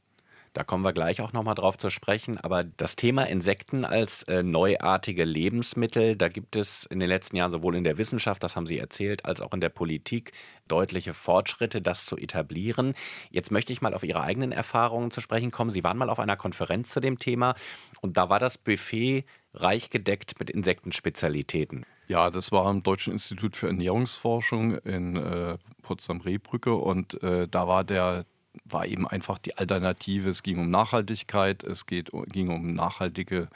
Da 0.53 0.63
kommen 0.63 0.83
wir 0.83 0.93
gleich 0.93 1.19
auch 1.21 1.33
nochmal 1.33 1.55
drauf 1.55 1.77
zu 1.79 1.89
sprechen. 1.89 2.37
Aber 2.37 2.63
das 2.63 2.95
Thema 2.95 3.23
Insekten 3.23 3.85
als 3.85 4.23
äh, 4.23 4.43
neuartige 4.43 5.25
Lebensmittel, 5.25 6.15
da 6.15 6.29
gibt 6.29 6.55
es 6.55 6.85
in 6.85 6.99
den 6.99 7.09
letzten 7.09 7.35
Jahren 7.37 7.49
sowohl 7.49 7.75
in 7.75 7.83
der 7.83 7.97
Wissenschaft, 7.97 8.43
das 8.43 8.55
haben 8.55 8.67
Sie 8.67 8.77
erzählt, 8.77 9.25
als 9.25 9.41
auch 9.41 9.53
in 9.53 9.61
der 9.61 9.69
Politik 9.69 10.31
deutliche 10.67 11.15
Fortschritte, 11.15 11.81
das 11.81 12.05
zu 12.05 12.17
etablieren. 12.17 12.93
Jetzt 13.31 13.51
möchte 13.51 13.73
ich 13.73 13.81
mal 13.81 13.95
auf 13.95 14.03
Ihre 14.03 14.21
eigenen 14.21 14.51
Erfahrungen 14.51 15.09
zu 15.09 15.21
sprechen 15.21 15.49
kommen. 15.49 15.71
Sie 15.71 15.83
waren 15.83 15.97
mal 15.97 16.09
auf 16.09 16.19
einer 16.19 16.37
Konferenz 16.37 16.89
zu 16.89 16.99
dem 16.99 17.17
Thema 17.17 17.55
und 18.01 18.17
da 18.17 18.29
war 18.29 18.39
das 18.39 18.59
Buffet 18.59 19.25
reich 19.55 19.89
gedeckt 19.89 20.39
mit 20.39 20.51
Insektenspezialitäten. 20.51 21.85
Ja, 22.07 22.29
das 22.29 22.51
war 22.51 22.65
am 22.65 22.83
Deutschen 22.83 23.13
Institut 23.13 23.55
für 23.55 23.67
Ernährungsforschung 23.67 24.77
in 24.79 25.15
äh, 25.15 25.57
Potsdam-Rehbrücke 25.81 26.75
und 26.75 27.21
äh, 27.23 27.47
da 27.47 27.67
war 27.67 27.83
der 27.83 28.25
war 28.73 28.85
eben 28.85 29.07
einfach 29.07 29.37
die 29.37 29.57
Alternative. 29.57 30.29
Es 30.29 30.43
ging 30.43 30.59
um 30.59 30.69
Nachhaltigkeit, 30.69 31.63
es 31.63 31.85
geht, 31.85 32.11
ging 32.31 32.49
um 32.49 32.73
nachhaltige 32.73 33.47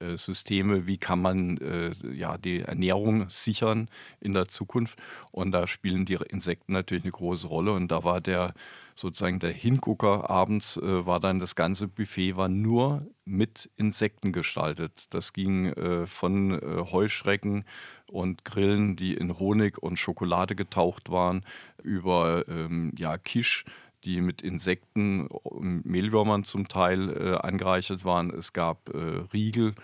äh, 0.00 0.16
Systeme, 0.16 0.86
wie 0.86 0.98
kann 0.98 1.22
man 1.22 1.56
äh, 1.58 1.92
ja, 2.12 2.36
die 2.36 2.60
Ernährung 2.60 3.30
sichern 3.30 3.88
in 4.20 4.32
der 4.32 4.48
Zukunft. 4.48 4.98
Und 5.32 5.52
da 5.52 5.66
spielen 5.66 6.04
die 6.04 6.18
Insekten 6.28 6.72
natürlich 6.72 7.04
eine 7.04 7.12
große 7.12 7.46
Rolle. 7.46 7.72
Und 7.72 7.88
da 7.90 8.04
war 8.04 8.20
der 8.20 8.54
sozusagen 8.96 9.38
der 9.38 9.52
Hingucker 9.52 10.28
abends, 10.28 10.78
äh, 10.78 11.06
war 11.06 11.20
dann 11.20 11.38
das 11.38 11.54
ganze 11.54 11.86
Buffet 11.86 12.36
war 12.36 12.48
nur 12.48 13.06
mit 13.24 13.70
Insekten 13.76 14.32
gestaltet. 14.32 15.06
Das 15.10 15.32
ging 15.32 15.66
äh, 15.66 16.06
von 16.06 16.52
äh, 16.52 16.84
Heuschrecken 16.90 17.64
und 18.06 18.44
Grillen, 18.44 18.96
die 18.96 19.14
in 19.14 19.38
Honig 19.38 19.78
und 19.78 19.98
Schokolade 19.98 20.56
getaucht 20.56 21.10
waren, 21.10 21.44
über 21.82 22.48
ähm, 22.48 22.92
ja, 22.96 23.18
Kisch 23.18 23.64
die 24.06 24.20
mit 24.20 24.40
Insekten, 24.40 25.28
Mehlwürmern 25.60 26.44
zum 26.44 26.68
Teil 26.68 27.10
äh, 27.10 27.36
angereichert 27.36 28.04
waren. 28.04 28.30
Es 28.30 28.52
gab 28.52 28.88
äh, 28.94 29.24
Riegel, 29.32 29.74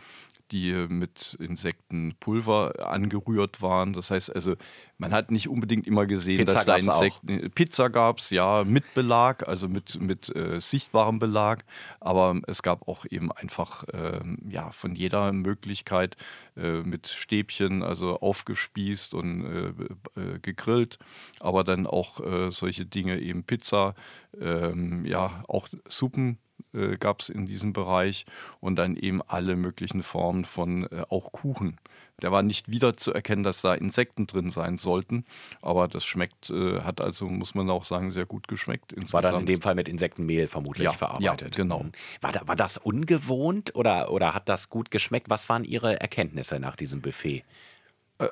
die 0.53 0.73
mit 0.89 1.37
Insektenpulver 1.41 2.89
angerührt 2.89 3.63
waren. 3.63 3.93
Das 3.93 4.11
heißt 4.11 4.35
also, 4.35 4.57
man 4.99 5.13
hat 5.13 5.31
nicht 5.31 5.49
unbedingt 5.49 5.87
immer 5.87 6.07
gesehen, 6.07 6.39
Pizza 6.39 6.53
dass 6.53 6.65
da 6.67 6.77
Insekten. 6.77 7.47
Auch. 7.47 7.55
Pizza 7.55 7.91
gab 7.91 8.19
es, 8.19 8.31
ja, 8.31 8.63
mit 8.65 8.95
Belag, 8.95 9.49
also 9.49 9.69
mit, 9.69 10.01
mit 10.01 10.35
äh, 10.37 10.61
sichtbarem 10.61 11.19
Belag. 11.19 11.65
Aber 12.01 12.41
es 12.47 12.63
gab 12.63 12.87
auch 12.87 13.05
eben 13.11 13.33
einfach 13.33 13.85
äh, 13.89 14.21
ja, 14.49 14.71
von 14.71 14.95
jeder 14.95 15.33
Möglichkeit 15.33 16.17
äh, 16.57 16.83
mit 16.83 17.09
Stäbchen, 17.09 17.83
also 17.83 18.21
aufgespießt 18.21 19.15
und 19.15 19.45
äh, 19.45 20.21
äh, 20.21 20.39
gegrillt. 20.41 20.99
Aber 21.41 21.65
dann 21.65 21.87
auch 21.87 22.21
äh, 22.21 22.51
solche 22.51 22.87
Dinge, 22.87 23.19
eben 23.19 23.45
Pizza, 23.45 23.95
ähm, 24.41 25.05
ja, 25.05 25.43
auch 25.49 25.69
Suppen 25.89 26.39
äh, 26.75 26.97
gab 26.97 27.21
es 27.21 27.29
in 27.29 27.47
diesem 27.47 27.73
Bereich 27.73 28.27
und 28.61 28.77
dann 28.77 28.97
eben 28.97 29.23
alle 29.23 29.57
möglichen 29.57 30.03
Formen 30.03 30.45
von 30.45 30.85
äh, 30.91 31.05
auch 31.09 31.33
Kuchen. 31.33 31.79
Der 32.21 32.31
war 32.31 32.43
nicht 32.43 32.71
wiederzuerkennen, 32.71 33.43
dass 33.43 33.63
da 33.63 33.75
Insekten 33.75 34.27
drin 34.27 34.51
sein 34.51 34.77
sollten, 34.77 35.25
aber 35.61 35.89
das 35.89 36.05
schmeckt, 36.05 36.51
äh, 36.51 36.81
hat 36.81 37.01
also, 37.01 37.27
muss 37.27 37.55
man 37.55 37.69
auch 37.71 37.85
sagen, 37.85 38.11
sehr 38.11 38.27
gut 38.27 38.49
geschmeckt. 38.49 38.93
Insgesamt. 38.93 39.25
War 39.25 39.33
dann 39.33 39.41
in 39.41 39.47
dem 39.47 39.61
Fall 39.61 39.75
mit 39.75 39.89
Insektenmehl 39.89 40.47
vermutlich 40.47 40.85
ja, 40.85 40.93
verarbeitet. 40.93 41.57
Ja, 41.57 41.63
genau. 41.63 41.85
Mhm. 41.85 41.93
War, 42.21 42.33
da, 42.33 42.47
war 42.47 42.57
das 42.57 42.79
ungewohnt 42.79 43.75
oder, 43.75 44.13
oder 44.13 44.35
hat 44.35 44.49
das 44.49 44.71
gut 44.71 44.91
geschmeckt? 44.91 45.31
Was 45.31 45.49
waren 45.49 45.65
Ihre 45.65 46.01
Erkenntnisse 46.01 46.61
nach 46.61 46.77
diesem 46.77 47.01
Buffet? 47.01 47.45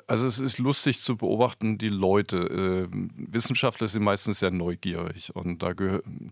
Also 0.07 0.25
es 0.25 0.39
ist 0.39 0.57
lustig 0.57 1.01
zu 1.01 1.17
beobachten, 1.17 1.77
die 1.77 1.89
Leute. 1.89 2.37
Äh, 2.37 2.87
Wissenschaftler 3.15 3.87
sind 3.89 4.03
meistens 4.03 4.39
sehr 4.39 4.51
neugierig 4.51 5.35
und 5.35 5.61
da 5.61 5.73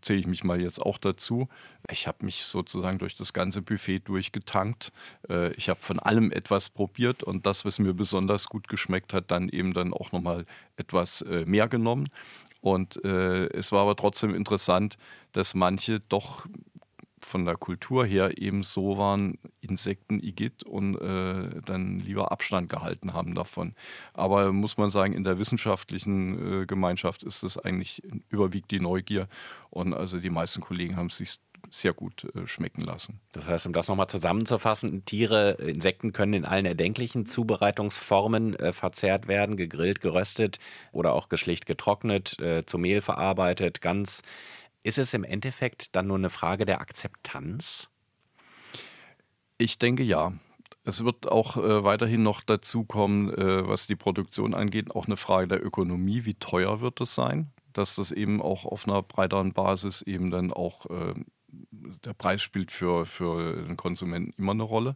zähle 0.02 0.20
ich 0.20 0.28
mich 0.28 0.44
mal 0.46 0.62
jetzt 0.62 0.82
auch 0.82 0.98
dazu. 0.98 1.50
Ich 1.90 2.08
habe 2.08 2.26
mich 2.26 2.46
sozusagen 2.46 3.00
durch 3.00 3.16
das 3.16 3.34
ganze 3.34 3.62
Buffet 3.62 4.00
durchgetankt. 4.00 4.94
Äh, 5.30 5.52
ich 5.54 5.68
habe 5.68 5.82
von 5.82 6.00
allem 6.00 6.32
etwas 6.32 6.70
probiert 6.70 7.24
und 7.24 7.46
das, 7.46 7.66
was 7.66 7.80
mir 7.80 7.94
besonders 7.94 8.48
gut 8.48 8.70
geschmeckt 8.70 9.14
hat, 9.14 9.30
dann 9.32 9.50
eben 9.50 9.74
dann 9.74 9.94
auch 9.94 10.14
nochmal 10.14 10.46
etwas 10.78 11.22
äh, 11.22 11.44
mehr 11.46 11.68
genommen. 11.68 12.08
Und 12.62 13.04
äh, 13.04 13.48
es 13.48 13.72
war 13.72 13.82
aber 13.82 13.96
trotzdem 13.96 14.36
interessant, 14.36 14.98
dass 15.32 15.54
manche 15.54 16.00
doch 16.00 16.46
von 17.30 17.46
der 17.46 17.56
Kultur 17.56 18.06
her 18.06 18.38
eben 18.38 18.64
so 18.64 18.98
waren, 18.98 19.38
Insekten 19.62 20.20
Igitt 20.20 20.64
und 20.64 20.96
äh, 20.96 21.62
dann 21.66 22.00
lieber 22.00 22.32
Abstand 22.32 22.70
gehalten 22.70 23.14
haben 23.14 23.36
davon. 23.36 23.76
Aber 24.14 24.52
muss 24.52 24.78
man 24.78 24.90
sagen, 24.90 25.14
in 25.14 25.24
der 25.24 25.40
wissenschaftlichen 25.40 26.64
äh, 26.64 26.66
Gemeinschaft 26.66 27.24
ist 27.24 27.44
es 27.44 27.58
eigentlich 27.58 28.02
überwiegt 28.30 28.72
die 28.72 28.80
Neugier 28.80 29.28
und 29.70 29.94
also 29.94 30.20
die 30.20 30.30
meisten 30.30 30.62
Kollegen 30.62 30.98
haben 30.98 31.08
es 31.08 31.18
sich 31.18 31.40
sehr 31.70 31.94
gut 31.94 32.28
äh, 32.36 32.48
schmecken 32.48 32.82
lassen. 32.82 33.20
Das 33.32 33.48
heißt, 33.48 33.68
um 33.68 33.74
das 33.74 33.88
nochmal 33.88 34.08
zusammenzufassen, 34.08 35.06
Tiere, 35.06 35.52
Insekten 35.52 36.14
können 36.14 36.34
in 36.34 36.46
allen 36.46 36.66
erdenklichen 36.66 37.26
Zubereitungsformen 37.26 38.56
äh, 38.56 38.74
verzehrt 38.74 39.28
werden, 39.28 39.58
gegrillt, 39.58 40.02
geröstet 40.02 40.60
oder 40.92 41.14
auch 41.14 41.30
geschlicht 41.30 41.66
getrocknet, 41.66 42.40
äh, 42.40 42.66
zu 42.66 42.78
Mehl 42.78 43.02
verarbeitet, 43.02 43.82
ganz 43.82 44.24
ist 44.84 44.98
es 44.98 45.14
im 45.14 45.24
Endeffekt 45.24 45.96
dann 45.96 46.08
nur 46.08 46.18
eine 46.18 46.30
Frage 46.30 46.66
der 46.66 46.82
Akzeptanz? 46.82 47.90
Ich 49.58 49.78
denke 49.78 50.04
ja. 50.04 50.34
Es 50.86 51.04
wird 51.04 51.28
auch 51.28 51.58
äh, 51.58 51.84
weiterhin 51.84 52.24
noch 52.24 52.42
dazu 52.42 52.84
kommen, 52.86 53.30
äh, 53.34 53.68
was 53.68 53.86
die 53.86 53.98
Produktion 53.98 54.54
angeht, 54.54 54.96
auch 54.96 55.06
eine 55.06 55.18
Frage 55.18 55.48
der 55.48 55.64
Ökonomie. 55.64 56.26
Wie 56.26 56.36
teuer 56.36 56.82
wird 56.82 57.02
es 57.02 57.14
sein? 57.14 57.52
Dass 57.74 57.96
das 57.96 58.12
eben 58.12 58.42
auch 58.42 58.66
auf 58.66 58.88
einer 58.88 59.04
breiteren 59.04 59.54
Basis 59.54 60.02
eben 60.02 60.32
dann 60.32 60.52
auch 60.52 60.86
äh, 60.88 61.14
der 61.52 62.14
Preis 62.14 62.42
spielt 62.42 62.72
für, 62.72 63.06
für 63.06 63.62
den 63.64 63.78
Konsumenten 63.78 64.34
immer 64.38 64.54
eine 64.54 64.64
Rolle. 64.64 64.96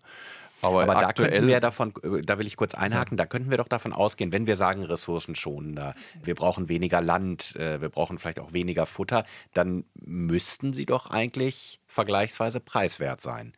Aber, 0.63 0.83
Aber 0.83 0.95
da 0.95 1.13
könnten 1.13 1.47
wir 1.47 1.59
davon, 1.59 1.93
äh, 2.03 2.21
da 2.21 2.39
will 2.39 2.47
ich 2.47 2.57
kurz 2.57 2.75
einhaken, 2.75 3.17
ja. 3.17 3.23
da 3.23 3.25
könnten 3.27 3.49
wir 3.49 3.57
doch 3.57 3.67
davon 3.67 3.93
ausgehen, 3.93 4.31
wenn 4.31 4.47
wir 4.47 4.55
sagen 4.55 4.83
ressourcenschonender, 4.83 5.95
wir 6.23 6.35
brauchen 6.35 6.69
weniger 6.69 7.01
Land, 7.01 7.55
äh, 7.55 7.81
wir 7.81 7.89
brauchen 7.89 8.19
vielleicht 8.19 8.39
auch 8.39 8.53
weniger 8.53 8.85
Futter, 8.85 9.25
dann 9.53 9.85
müssten 9.95 10.73
sie 10.73 10.85
doch 10.85 11.09
eigentlich 11.09 11.79
vergleichsweise 11.87 12.59
preiswert 12.59 13.21
sein. 13.21 13.53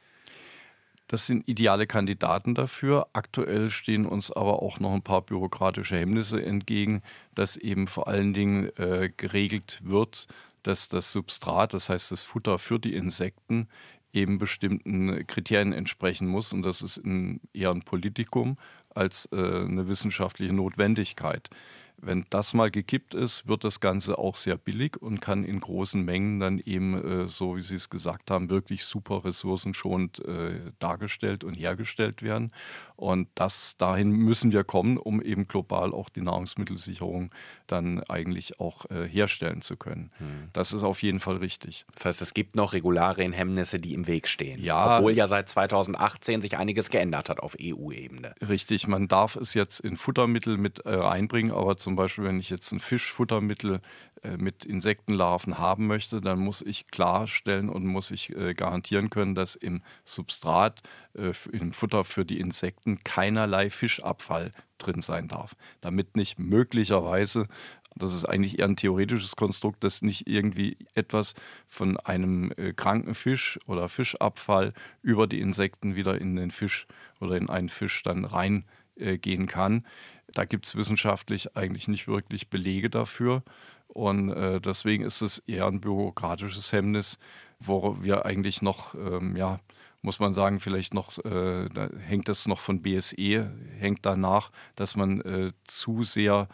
Das 1.08 1.28
sind 1.28 1.48
ideale 1.48 1.86
Kandidaten 1.86 2.56
dafür. 2.56 3.08
Aktuell 3.14 3.70
stehen 3.70 4.08
uns 4.08 4.32
aber 4.32 4.64
auch 4.64 4.80
noch 4.80 4.94
ein 4.94 5.04
paar 5.04 5.22
bürokratische 5.22 5.98
Hemmnisse 5.98 6.44
entgegen, 6.44 7.04
dass 7.36 7.58
eben 7.58 7.88
vor 7.88 8.08
allen 8.08 8.34
Dingen 8.34 8.76
äh, 8.78 9.12
geregelt 9.16 9.82
wird, 9.84 10.28
dass 10.64 10.90
das 10.90 11.12
Substrat, 11.12 11.76
das 11.76 11.90
heißt 11.90 12.12
das 12.12 12.26
Futter 12.26 12.58
für 12.58 12.80
die 12.80 12.96
Insekten, 12.96 13.68
eben 14.16 14.38
bestimmten 14.38 15.28
Kriterien 15.28 15.74
entsprechen 15.74 16.28
muss. 16.28 16.54
Und 16.54 16.64
das 16.64 16.82
ist 16.82 16.98
ein, 16.98 17.42
eher 17.54 17.72
ein 17.72 17.82
Politikum 17.82 18.58
als 18.94 19.28
äh, 19.32 19.36
eine 19.36 19.88
wissenschaftliche 19.88 20.54
Notwendigkeit. 20.54 21.50
Wenn 21.98 22.26
das 22.30 22.54
mal 22.54 22.72
gekippt 22.72 23.14
ist, 23.14 23.48
wird 23.48 23.64
das 23.64 23.80
Ganze 23.80 24.18
auch 24.18 24.36
sehr 24.36 24.58
billig 24.58 25.02
und 25.02 25.22
kann 25.22 25.44
in 25.44 25.60
großen 25.60 26.04
Mengen 26.04 26.40
dann 26.40 26.60
eben, 26.60 27.24
äh, 27.24 27.30
so 27.30 27.56
wie 27.56 27.62
Sie 27.62 27.76
es 27.76 27.90
gesagt 27.90 28.32
haben, 28.32 28.50
wirklich 28.50 28.84
super 28.84 29.24
ressourcenschonend 29.24 30.20
äh, 30.26 30.60
dargestellt 30.80 31.44
und 31.44 31.56
hergestellt 31.56 32.22
werden. 32.22 32.52
Und 32.96 33.28
das 33.36 33.78
dahin 33.78 34.12
müssen 34.12 34.52
wir 34.52 34.64
kommen, 34.64 34.98
um 34.98 35.22
eben 35.22 35.48
global 35.48 35.94
auch 35.94 36.10
die 36.10 36.22
Nahrungsmittelsicherung 36.22 37.32
dann 37.68 38.02
eigentlich 38.04 38.60
auch 38.60 38.90
äh, 38.90 39.08
herstellen 39.08 39.62
zu 39.62 39.76
können. 39.76 40.12
Hm. 40.18 40.50
Das 40.54 40.72
ist 40.72 40.84
auf 40.84 41.04
jeden 41.04 41.20
Fall 41.20 41.38
richtig. 41.38 41.86
Das 41.94 42.06
heißt, 42.06 42.22
es 42.22 42.34
gibt 42.34 42.56
noch 42.56 42.74
Regularienhemmnisse, 42.74 43.80
die 43.80 43.94
im 43.94 44.08
Weg 44.08 44.28
stehen. 44.28 44.62
Ja, 44.62 44.98
obwohl 44.98 45.14
ja 45.14 45.28
seit 45.28 45.50
2018 45.50 46.42
sich 46.42 46.58
einiges 46.58 46.90
geändert 46.90 47.30
hat 47.30 47.40
auf 47.40 47.58
EU-Ebene. 47.60 48.36
Richtig, 48.48 48.88
man 48.88 49.08
darf 49.08 49.36
es 49.36 49.54
jetzt 49.54 49.80
in 49.80 49.98
Futtermittel 49.98 50.58
mit 50.58 50.86
äh, 50.86 50.98
einbringen, 50.98 51.52
aber 51.52 51.78
zum 51.78 51.96
Beispiel, 51.96 52.24
wenn 52.24 52.40
ich 52.40 52.50
jetzt 52.50 52.72
ein 52.72 52.80
Fischfuttermittel 52.80 53.82
äh, 54.24 54.38
mit 54.38 54.66
Insektenlarven 54.66 55.58
haben 55.58 55.88
möchte, 55.88 56.22
dann 56.22 56.40
muss 56.40 56.62
ich 56.62 56.88
klarstellen 56.88 57.70
und 57.70 57.86
muss 57.86 58.12
ich 58.12 58.36
äh, 58.36 58.54
garantieren 58.54 59.10
können, 59.10 59.36
dass 59.36 59.56
im 59.56 59.84
Substrat, 60.04 60.82
äh, 61.16 61.34
im 61.52 61.74
Futter 61.74 62.04
für 62.04 62.26
die 62.26 62.40
Insekten 62.40 63.04
keinerlei 63.04 63.70
Fischabfall 63.70 64.52
drin 64.78 65.02
sein 65.02 65.28
darf. 65.28 65.56
Damit 65.82 66.16
nicht 66.16 66.40
möglicherweise, 66.40 67.48
das 67.96 68.14
ist 68.14 68.26
eigentlich 68.26 68.60
eher 68.60 68.66
ein 68.66 68.76
theoretisches 68.76 69.36
Konstrukt, 69.36 69.84
dass 69.84 70.02
nicht 70.02 70.28
irgendwie 70.28 70.78
etwas 70.96 71.34
von 71.68 71.98
einem 71.98 72.52
kranken 72.76 73.16
Fisch 73.16 73.58
oder 73.68 73.88
Fischabfall 73.88 74.74
über 75.02 75.28
die 75.28 75.40
Insekten 75.40 75.96
wieder 75.96 76.20
in 76.20 76.36
den 76.36 76.52
Fisch 76.52 76.88
oder 77.22 77.38
in 77.38 77.50
einen 77.50 77.70
Fisch 77.70 78.04
dann 78.04 78.26
reingehen 78.26 79.48
kann. 79.48 79.86
Da 80.34 80.44
gibt 80.44 80.66
es 80.66 80.76
wissenschaftlich 80.76 81.56
eigentlich 81.56 81.88
nicht 81.88 82.08
wirklich 82.08 82.50
Belege 82.50 82.90
dafür. 82.90 83.44
Und 83.88 84.32
äh, 84.32 84.60
deswegen 84.60 85.04
ist 85.04 85.22
es 85.22 85.40
eher 85.40 85.68
ein 85.68 85.80
bürokratisches 85.80 86.74
Hemmnis, 86.74 87.20
wo 87.60 87.98
wir 88.02 88.26
eigentlich 88.26 88.62
noch, 88.62 88.96
ähm, 88.96 89.38
ja, 89.38 89.60
muss 90.06 90.20
man 90.20 90.34
sagen, 90.34 90.60
vielleicht 90.60 90.94
noch, 90.94 91.18
äh, 91.26 91.68
da 91.74 91.90
hängt 91.98 92.30
das 92.30 92.48
noch 92.48 92.60
von 92.60 92.82
BSE, 92.82 93.52
hängt 93.80 94.06
danach, 94.06 94.52
dass 94.76 94.96
man 94.96 95.20
äh, 95.22 95.52
zu 95.64 96.04
sehr, 96.04 96.48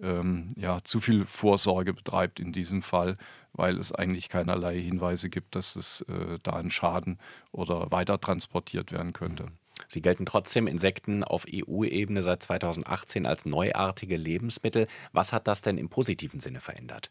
ähm, 0.00 0.50
ja, 0.56 0.84
zu 0.84 1.00
viel 1.00 1.24
Vorsorge 1.24 1.94
betreibt 1.94 2.38
in 2.38 2.52
diesem 2.52 2.82
Fall, 2.82 3.16
weil 3.54 3.78
es 3.78 3.92
eigentlich 3.92 4.28
keinerlei 4.28 4.78
Hinweise 4.78 5.30
gibt, 5.30 5.56
dass 5.56 5.74
es 5.74 6.02
äh, 6.02 6.38
da 6.42 6.52
ein 6.52 6.70
Schaden 6.70 7.18
oder 7.50 7.90
weiter 7.90 8.20
transportiert 8.20 8.92
werden 8.92 9.14
könnte. 9.14 9.46
Sie 9.88 10.02
gelten 10.02 10.26
trotzdem 10.26 10.66
Insekten 10.66 11.24
auf 11.24 11.46
EU-Ebene 11.50 12.20
seit 12.20 12.42
2018 12.42 13.24
als 13.24 13.46
neuartige 13.46 14.18
Lebensmittel. 14.18 14.86
Was 15.12 15.32
hat 15.32 15.48
das 15.48 15.62
denn 15.62 15.78
im 15.78 15.88
positiven 15.88 16.40
Sinne 16.40 16.60
verändert? 16.60 17.10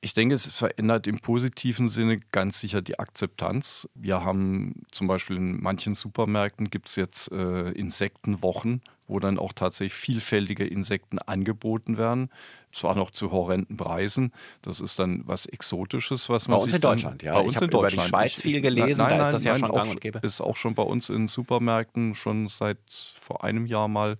Ich 0.00 0.14
denke, 0.14 0.34
es 0.34 0.46
verändert 0.46 1.06
im 1.06 1.18
positiven 1.18 1.88
Sinne 1.88 2.20
ganz 2.30 2.60
sicher 2.60 2.82
die 2.82 2.98
Akzeptanz. 2.98 3.88
Wir 3.94 4.24
haben 4.24 4.82
zum 4.92 5.06
Beispiel 5.06 5.36
in 5.36 5.60
manchen 5.60 5.94
Supermärkten 5.94 6.70
gibt 6.70 6.88
es 6.88 6.96
jetzt 6.96 7.32
äh, 7.32 7.70
Insektenwochen, 7.70 8.82
wo 9.06 9.18
dann 9.18 9.38
auch 9.38 9.52
tatsächlich 9.52 9.94
vielfältige 9.94 10.66
Insekten 10.66 11.18
angeboten 11.18 11.98
werden. 11.98 12.30
Zwar 12.72 12.94
noch 12.94 13.10
zu 13.10 13.30
horrenden 13.30 13.76
Preisen. 13.76 14.32
Das 14.60 14.80
ist 14.80 14.98
dann 14.98 15.22
was 15.24 15.46
Exotisches, 15.46 16.28
was 16.28 16.48
man 16.48 16.58
bei 16.58 16.64
uns 16.64 16.74
in 16.74 16.80
Deutschland, 16.80 17.22
dann, 17.22 17.26
ja. 17.26 17.34
Bei 17.34 17.40
uns 17.40 17.54
ich 17.54 17.62
in 17.62 17.70
Deutschland. 17.70 17.92
über 17.94 18.02
die 18.02 18.08
Schweiz 18.08 18.40
viel 18.40 18.60
gelesen, 18.60 19.02
nein, 19.02 19.10
nein, 19.10 19.18
da 19.20 19.26
ist 19.26 19.32
das 19.32 19.44
ja 19.44 19.56
schon 19.56 19.72
gang 19.72 19.90
und 19.90 20.00
gäbe. 20.00 20.18
Ist 20.22 20.40
auch 20.40 20.56
schon 20.56 20.74
bei 20.74 20.82
uns 20.82 21.08
in 21.08 21.28
Supermärkten 21.28 22.14
schon 22.14 22.48
seit 22.48 22.78
vor 23.20 23.44
einem 23.44 23.66
Jahr 23.66 23.88
mal 23.88 24.18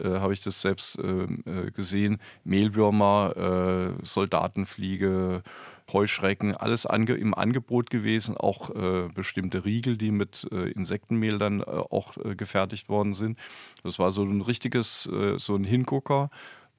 äh, 0.00 0.08
habe 0.08 0.32
ich 0.32 0.40
das 0.40 0.60
selbst 0.60 0.98
äh, 0.98 1.24
äh 1.24 1.70
gesehen. 1.70 2.18
Mehlwürmer, 2.44 3.96
äh, 4.00 4.06
Soldatenfliege, 4.06 5.42
Heuschrecken, 5.92 6.56
alles 6.56 6.86
ange 6.86 7.14
im 7.14 7.34
Angebot 7.34 7.90
gewesen, 7.90 8.36
auch 8.36 8.70
äh, 8.74 9.08
bestimmte 9.14 9.64
Riegel, 9.64 9.96
die 9.96 10.10
mit 10.10 10.46
äh, 10.52 10.70
Insektenmehl 10.70 11.38
dann 11.38 11.60
äh, 11.60 11.64
auch 11.64 12.16
äh, 12.16 12.34
gefertigt 12.34 12.88
worden 12.88 13.14
sind. 13.14 13.38
Das 13.82 13.98
war 13.98 14.12
so 14.12 14.22
ein 14.22 14.40
richtiges, 14.40 15.06
äh, 15.12 15.38
so 15.38 15.56
ein 15.56 15.64
Hingucker. 15.64 16.30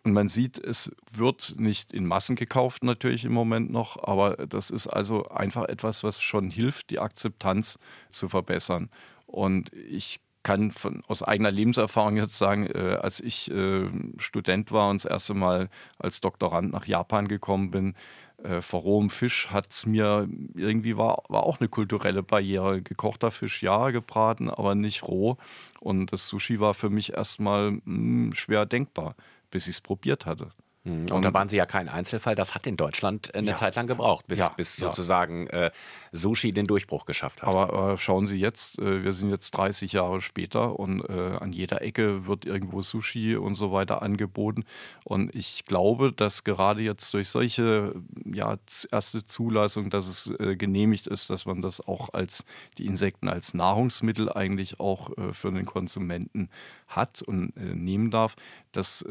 Und 0.03 0.13
man 0.13 0.29
sieht, 0.29 0.57
es 0.57 0.91
wird 1.11 1.55
nicht 1.57 1.91
in 1.91 2.05
Massen 2.05 2.35
gekauft 2.35 2.83
natürlich 2.83 3.25
im 3.25 3.33
Moment 3.33 3.69
noch, 3.69 4.01
aber 4.01 4.37
das 4.47 4.69
ist 4.69 4.87
also 4.87 5.27
einfach 5.27 5.67
etwas, 5.67 6.03
was 6.03 6.21
schon 6.21 6.49
hilft, 6.49 6.89
die 6.89 6.99
Akzeptanz 6.99 7.79
zu 8.09 8.29
verbessern. 8.29 8.89
Und 9.25 9.73
ich 9.73 10.21
kann 10.43 10.71
von, 10.71 11.03
aus 11.07 11.21
eigener 11.21 11.51
Lebenserfahrung 11.51 12.15
jetzt 12.15 12.37
sagen, 12.37 12.67
äh, 12.67 12.97
als 13.01 13.19
ich 13.19 13.51
äh, 13.51 13.89
Student 14.17 14.71
war 14.71 14.89
und 14.89 15.03
das 15.03 15.11
erste 15.11 15.33
Mal 15.33 15.69
als 15.97 16.21
Doktorand 16.21 16.71
nach 16.71 16.85
Japan 16.85 17.27
gekommen 17.27 17.71
bin, 17.71 17.95
äh, 18.43 18.61
vor 18.61 18.81
rohem 18.81 19.09
Fisch 19.09 19.49
hat 19.49 19.71
es 19.71 19.85
mir 19.85 20.27
irgendwie 20.55 20.97
war, 20.97 21.23
war 21.27 21.43
auch 21.43 21.59
eine 21.59 21.69
kulturelle 21.69 22.23
Barriere. 22.23 22.81
Gekochter 22.81 23.31
Fisch 23.31 23.61
ja, 23.63 23.89
gebraten, 23.91 24.49
aber 24.49 24.75
nicht 24.75 25.03
roh. 25.03 25.37
Und 25.79 26.11
das 26.13 26.27
Sushi 26.27 26.59
war 26.59 26.73
für 26.73 26.89
mich 26.89 27.13
erstmal 27.13 27.71
mh, 27.71 27.81
hm, 27.85 28.33
schwer 28.35 28.65
denkbar, 28.65 29.15
bis 29.51 29.67
ich 29.67 29.75
es 29.75 29.81
probiert 29.81 30.25
hatte. 30.25 30.51
Mhm. 30.83 31.01
Und, 31.01 31.11
und, 31.11 31.25
da 31.25 31.33
waren 31.33 31.49
Sie 31.49 31.57
ja 31.57 31.65
kein 31.65 31.89
Einzelfall. 31.89 32.35
Das 32.35 32.55
hat 32.55 32.65
in 32.65 32.77
Deutschland 32.77 33.35
eine 33.35 33.49
ja, 33.49 33.55
Zeit 33.55 33.75
lang 33.75 33.87
gebraucht, 33.87 34.27
bis, 34.27 34.39
ja, 34.39 34.49
bis 34.49 34.77
sozusagen 34.77 35.47
äh, 35.47 35.71
Sushi 36.11 36.53
den 36.53 36.67
Durchbruch 36.67 37.05
geschafft 37.05 37.41
hat. 37.41 37.49
Aber 37.49 37.93
äh, 37.93 37.97
schauen 37.97 38.27
Sie 38.27 38.37
jetzt, 38.37 38.79
äh, 38.79 39.03
wir 39.03 39.13
sind 39.13 39.29
jetzt 39.29 39.51
30 39.51 39.93
Jahre 39.93 40.21
später 40.21 40.79
und 40.79 41.01
äh, 41.09 41.37
an 41.39 41.51
jeder 41.51 41.81
Ecke 41.81 42.27
wird 42.27 42.45
irgendwo 42.45 42.81
Sushi 42.81 43.35
und 43.35 43.55
so 43.55 43.71
weiter 43.71 44.01
angeboten. 44.01 44.63
Und 45.03 45.35
ich 45.35 45.65
glaube, 45.65 46.13
dass 46.13 46.43
gerade 46.43 46.81
jetzt 46.81 47.13
durch 47.13 47.29
solche 47.29 47.93
ja, 48.25 48.57
erste 48.91 49.25
Zulassung, 49.25 49.89
dass 49.89 50.07
es 50.07 50.33
äh, 50.39 50.55
genehmigt 50.55 51.07
ist, 51.07 51.29
dass 51.29 51.45
man 51.45 51.61
das 51.61 51.85
auch 51.85 52.13
als 52.13 52.45
die 52.77 52.85
Insekten 52.85 53.27
als 53.27 53.53
Nahrungsmittel 53.53 54.31
eigentlich 54.31 54.79
auch 54.79 55.17
äh, 55.17 55.33
für 55.33 55.51
den 55.51 55.65
Konsumenten 55.65 56.49
hat 56.89 57.21
und 57.21 57.55
nehmen 57.55 58.11
darf, 58.11 58.35
das 58.71 59.05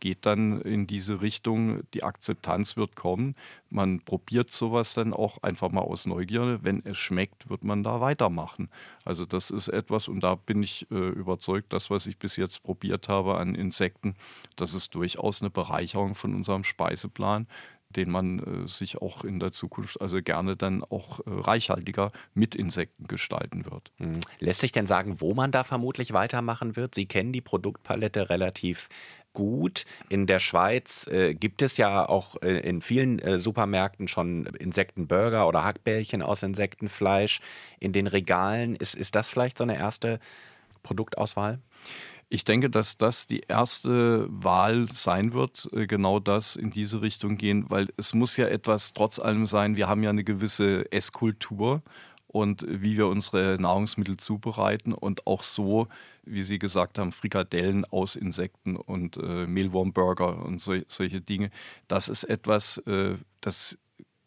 geht 0.00 0.26
dann 0.26 0.60
in 0.62 0.86
diese 0.86 1.20
Richtung, 1.20 1.82
die 1.92 2.02
Akzeptanz 2.02 2.76
wird 2.76 2.96
kommen. 2.96 3.34
Man 3.70 4.00
probiert 4.00 4.50
sowas 4.50 4.94
dann 4.94 5.12
auch 5.12 5.42
einfach 5.42 5.70
mal 5.70 5.82
aus 5.82 6.06
Neugierde. 6.06 6.60
Wenn 6.62 6.82
es 6.84 6.96
schmeckt, 6.96 7.50
wird 7.50 7.64
man 7.64 7.82
da 7.82 8.00
weitermachen. 8.00 8.70
Also 9.04 9.26
das 9.26 9.50
ist 9.50 9.68
etwas, 9.68 10.08
und 10.08 10.20
da 10.20 10.36
bin 10.36 10.62
ich 10.62 10.90
äh, 10.90 10.94
überzeugt, 10.94 11.72
das, 11.72 11.90
was 11.90 12.06
ich 12.06 12.18
bis 12.18 12.36
jetzt 12.36 12.62
probiert 12.62 13.08
habe 13.08 13.36
an 13.36 13.54
Insekten, 13.54 14.14
das 14.56 14.74
ist 14.74 14.94
durchaus 14.94 15.42
eine 15.42 15.50
Bereicherung 15.50 16.14
von 16.14 16.34
unserem 16.34 16.64
Speiseplan 16.64 17.46
den 17.96 18.10
man 18.10 18.38
äh, 18.38 18.68
sich 18.68 19.00
auch 19.00 19.24
in 19.24 19.40
der 19.40 19.52
Zukunft 19.52 20.00
also 20.00 20.22
gerne 20.22 20.56
dann 20.56 20.82
auch 20.84 21.20
äh, 21.20 21.22
reichhaltiger 21.26 22.10
mit 22.34 22.54
Insekten 22.54 23.06
gestalten 23.06 23.64
wird. 23.64 23.92
Mhm. 23.98 24.20
Lässt 24.40 24.60
sich 24.60 24.72
denn 24.72 24.86
sagen, 24.86 25.20
wo 25.20 25.34
man 25.34 25.52
da 25.52 25.64
vermutlich 25.64 26.12
weitermachen 26.12 26.76
wird? 26.76 26.94
Sie 26.94 27.06
kennen 27.06 27.32
die 27.32 27.40
Produktpalette 27.40 28.30
relativ 28.30 28.88
gut. 29.34 29.84
In 30.08 30.26
der 30.26 30.38
Schweiz 30.38 31.06
äh, 31.08 31.34
gibt 31.34 31.60
es 31.60 31.76
ja 31.76 32.08
auch 32.08 32.40
äh, 32.40 32.60
in 32.60 32.80
vielen 32.80 33.18
äh, 33.18 33.36
Supermärkten 33.36 34.08
schon 34.08 34.46
Insektenburger 34.46 35.46
oder 35.46 35.64
Hackbällchen 35.64 36.22
aus 36.22 36.42
Insektenfleisch 36.42 37.40
in 37.80 37.92
den 37.92 38.06
Regalen. 38.06 38.76
Ist, 38.76 38.94
ist 38.94 39.14
das 39.14 39.28
vielleicht 39.28 39.58
so 39.58 39.64
eine 39.64 39.76
erste 39.76 40.20
Produktauswahl? 40.82 41.58
Ich 42.28 42.44
denke, 42.44 42.70
dass 42.70 42.96
das 42.96 43.26
die 43.26 43.40
erste 43.40 44.26
Wahl 44.28 44.88
sein 44.92 45.32
wird, 45.32 45.68
äh, 45.72 45.86
genau 45.86 46.20
das 46.20 46.56
in 46.56 46.70
diese 46.70 47.02
Richtung 47.02 47.36
gehen, 47.36 47.66
weil 47.68 47.88
es 47.96 48.14
muss 48.14 48.36
ja 48.36 48.46
etwas 48.46 48.92
trotz 48.92 49.18
allem 49.18 49.46
sein. 49.46 49.76
Wir 49.76 49.88
haben 49.88 50.02
ja 50.02 50.10
eine 50.10 50.24
gewisse 50.24 50.90
Esskultur 50.92 51.82
und 52.34 52.66
wie 52.68 52.96
wir 52.96 53.06
unsere 53.06 53.56
Nahrungsmittel 53.60 54.16
zubereiten 54.16 54.92
und 54.92 55.26
auch 55.26 55.44
so, 55.44 55.86
wie 56.24 56.42
Sie 56.42 56.58
gesagt 56.58 56.98
haben, 56.98 57.12
Frikadellen 57.12 57.84
aus 57.84 58.16
Insekten 58.16 58.74
und 58.74 59.16
äh, 59.18 59.46
Mehlwurmburger 59.46 60.44
und 60.44 60.60
so, 60.60 60.74
solche 60.88 61.20
Dinge. 61.20 61.50
Das 61.86 62.08
ist 62.08 62.24
etwas, 62.24 62.78
äh, 62.78 63.16
das 63.40 63.78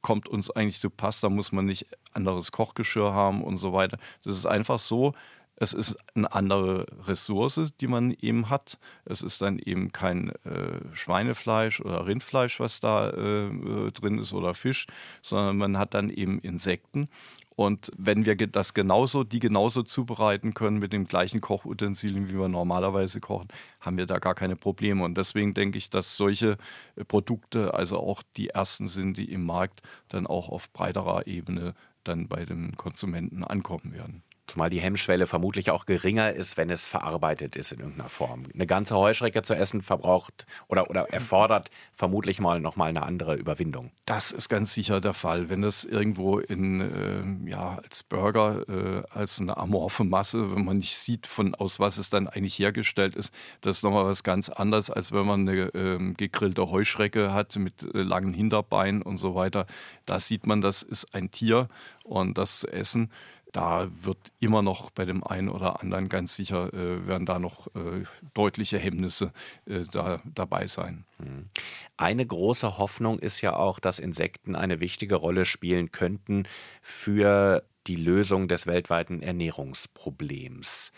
kommt 0.02 0.30
uns 0.30 0.50
eigentlich 0.50 0.80
zu 0.80 0.90
Pass. 0.90 1.20
Da 1.20 1.28
muss 1.28 1.52
man 1.52 1.66
nicht 1.66 1.86
anderes 2.14 2.54
Kochgeschirr 2.54 3.14
haben 3.14 3.44
und 3.44 3.58
so 3.58 3.74
weiter. 3.74 3.98
Das 4.24 4.38
ist 4.38 4.46
einfach 4.46 4.80
so, 4.80 5.14
es 5.60 5.74
ist 5.74 5.98
eine 6.14 6.32
andere 6.32 6.86
Ressource, 7.08 7.60
die 7.82 7.88
man 7.88 8.12
eben 8.12 8.50
hat. 8.50 8.78
Es 9.06 9.24
ist 9.24 9.42
dann 9.42 9.58
eben 9.58 9.92
kein 9.92 10.30
äh, 10.46 10.80
Schweinefleisch 10.94 11.82
oder 11.82 12.06
Rindfleisch, 12.06 12.60
was 12.60 12.80
da 12.80 13.10
äh, 13.10 13.48
äh 13.48 13.92
drin 13.92 14.20
ist 14.20 14.34
oder 14.34 14.54
Fisch, 14.54 14.86
sondern 15.24 15.58
man 15.58 15.78
hat 15.80 15.96
dann 15.96 16.12
eben 16.12 16.40
Insekten. 16.40 17.10
Und 17.56 17.92
wenn 17.98 18.28
wir 18.28 18.36
das 18.36 18.76
genauso, 18.76 19.24
die 19.24 19.40
genauso 19.40 19.82
zubereiten 19.82 20.54
können 20.54 20.78
mit 20.78 20.94
den 20.94 21.08
gleichen 21.08 21.42
Kochutensilien, 21.42 22.30
wie 22.30 22.38
wir 22.38 22.50
normalerweise 22.50 23.20
kochen, 23.20 23.48
haben 23.82 23.98
wir 23.98 24.06
da 24.06 24.20
gar 24.20 24.36
keine 24.36 24.56
Probleme. 24.56 25.04
Und 25.04 25.18
deswegen 25.18 25.56
denke 25.56 25.80
ich, 25.80 25.90
dass 25.90 26.16
solche 26.16 26.60
äh, 26.96 27.04
Produkte 27.04 27.74
also 27.74 27.98
auch 27.98 28.22
die 28.38 28.50
ersten 28.50 28.88
sind, 28.88 29.18
die 29.18 29.32
im 29.32 29.44
Markt 29.44 29.82
dann 30.10 30.28
auch 30.28 30.50
auf 30.50 30.72
breiterer 30.72 31.26
Ebene 31.26 31.74
dann 32.04 32.28
bei 32.28 32.46
den 32.46 32.78
Konsumenten 32.78 33.44
ankommen 33.44 33.92
werden. 33.92 34.22
Zumal 34.48 34.70
die 34.70 34.80
Hemmschwelle 34.80 35.28
vermutlich 35.28 35.72
auch 35.72 35.86
geringer 35.86 36.32
ist, 36.32 36.56
wenn 36.56 36.70
es 36.70 36.88
verarbeitet 36.88 37.58
ist 37.58 37.74
in 37.74 37.80
irgendeiner 37.80 38.10
Form. 38.10 38.46
Eine 38.54 38.66
ganze 38.66 38.96
Heuschrecke 38.96 39.42
zu 39.44 39.54
essen 39.54 39.82
verbraucht 39.82 40.46
oder, 40.68 40.90
oder 40.90 41.10
erfordert 41.12 41.70
vermutlich 41.94 42.40
mal 42.40 42.62
nochmal 42.62 42.90
eine 42.90 43.04
andere 43.04 43.36
Überwindung. 43.36 43.92
Das 44.06 44.32
ist 44.32 44.48
ganz 44.48 44.74
sicher 44.74 45.02
der 45.02 45.14
Fall. 45.14 45.50
Wenn 45.50 45.62
das 45.62 45.84
irgendwo 45.84 46.40
in, 46.40 46.80
äh, 47.46 47.50
ja, 47.50 47.80
als 47.84 48.04
Burger, 48.04 48.64
äh, 48.70 49.04
als 49.10 49.42
eine 49.42 49.58
amorphe 49.58 50.06
Masse, 50.06 50.56
wenn 50.56 50.64
man 50.64 50.78
nicht 50.78 50.98
sieht, 50.98 51.28
von 51.28 51.54
aus 51.54 51.80
was 51.80 51.98
es 51.98 52.10
dann 52.10 52.28
eigentlich 52.28 52.58
hergestellt 52.58 53.16
ist, 53.16 53.34
das 53.62 53.78
ist 53.78 53.84
nochmal 53.84 54.06
was 54.06 54.24
ganz 54.24 54.48
anderes, 54.48 54.90
als 54.90 55.12
wenn 55.12 55.26
man 55.26 55.42
eine 55.42 55.74
äh, 55.74 56.14
gegrillte 56.14 56.70
Heuschrecke 56.70 57.34
hat 57.34 57.58
mit 57.58 57.84
äh, 57.84 58.02
langen 58.02 58.34
Hinterbeinen 58.34 59.02
und 59.02 59.18
so 59.18 59.36
weiter. 59.36 59.68
Da 60.06 60.22
sieht 60.22 60.48
man, 60.48 60.62
das 60.62 60.84
ist 60.84 61.14
ein 61.14 61.32
Tier 61.32 61.68
und 62.06 62.38
das 62.38 62.60
zu 62.60 62.72
essen 62.72 63.12
da 63.52 63.90
wird 64.04 64.32
immer 64.40 64.62
noch 64.62 64.92
bei 64.92 65.06
dem 65.06 65.24
einen 65.24 65.50
oder 65.50 65.82
anderen 65.82 66.10
ganz 66.10 66.36
sicher, 66.36 66.74
äh, 66.74 67.08
werden 67.08 67.26
da 67.26 67.40
noch 67.40 67.68
äh, 67.76 68.04
deutliche 68.34 68.78
Hemmnisse 68.78 69.32
äh, 69.66 69.86
da, 69.92 70.22
dabei 70.26 70.68
sein. 70.68 71.06
Mhm. 71.20 71.50
Eine 71.96 72.26
große 72.26 72.78
Hoffnung 72.78 73.20
ist 73.20 73.42
ja 73.42 73.56
auch, 73.56 73.80
dass 73.80 74.00
Insekten 74.00 74.56
eine 74.56 74.80
wichtige 74.80 75.16
Rolle 75.16 75.46
spielen 75.46 75.92
könnten 75.92 76.44
für 76.82 77.64
die 77.88 77.96
Lösung 77.96 78.48
des 78.48 78.68
weltweiten 78.68 79.22
Ernährungsproblems. 79.22 80.92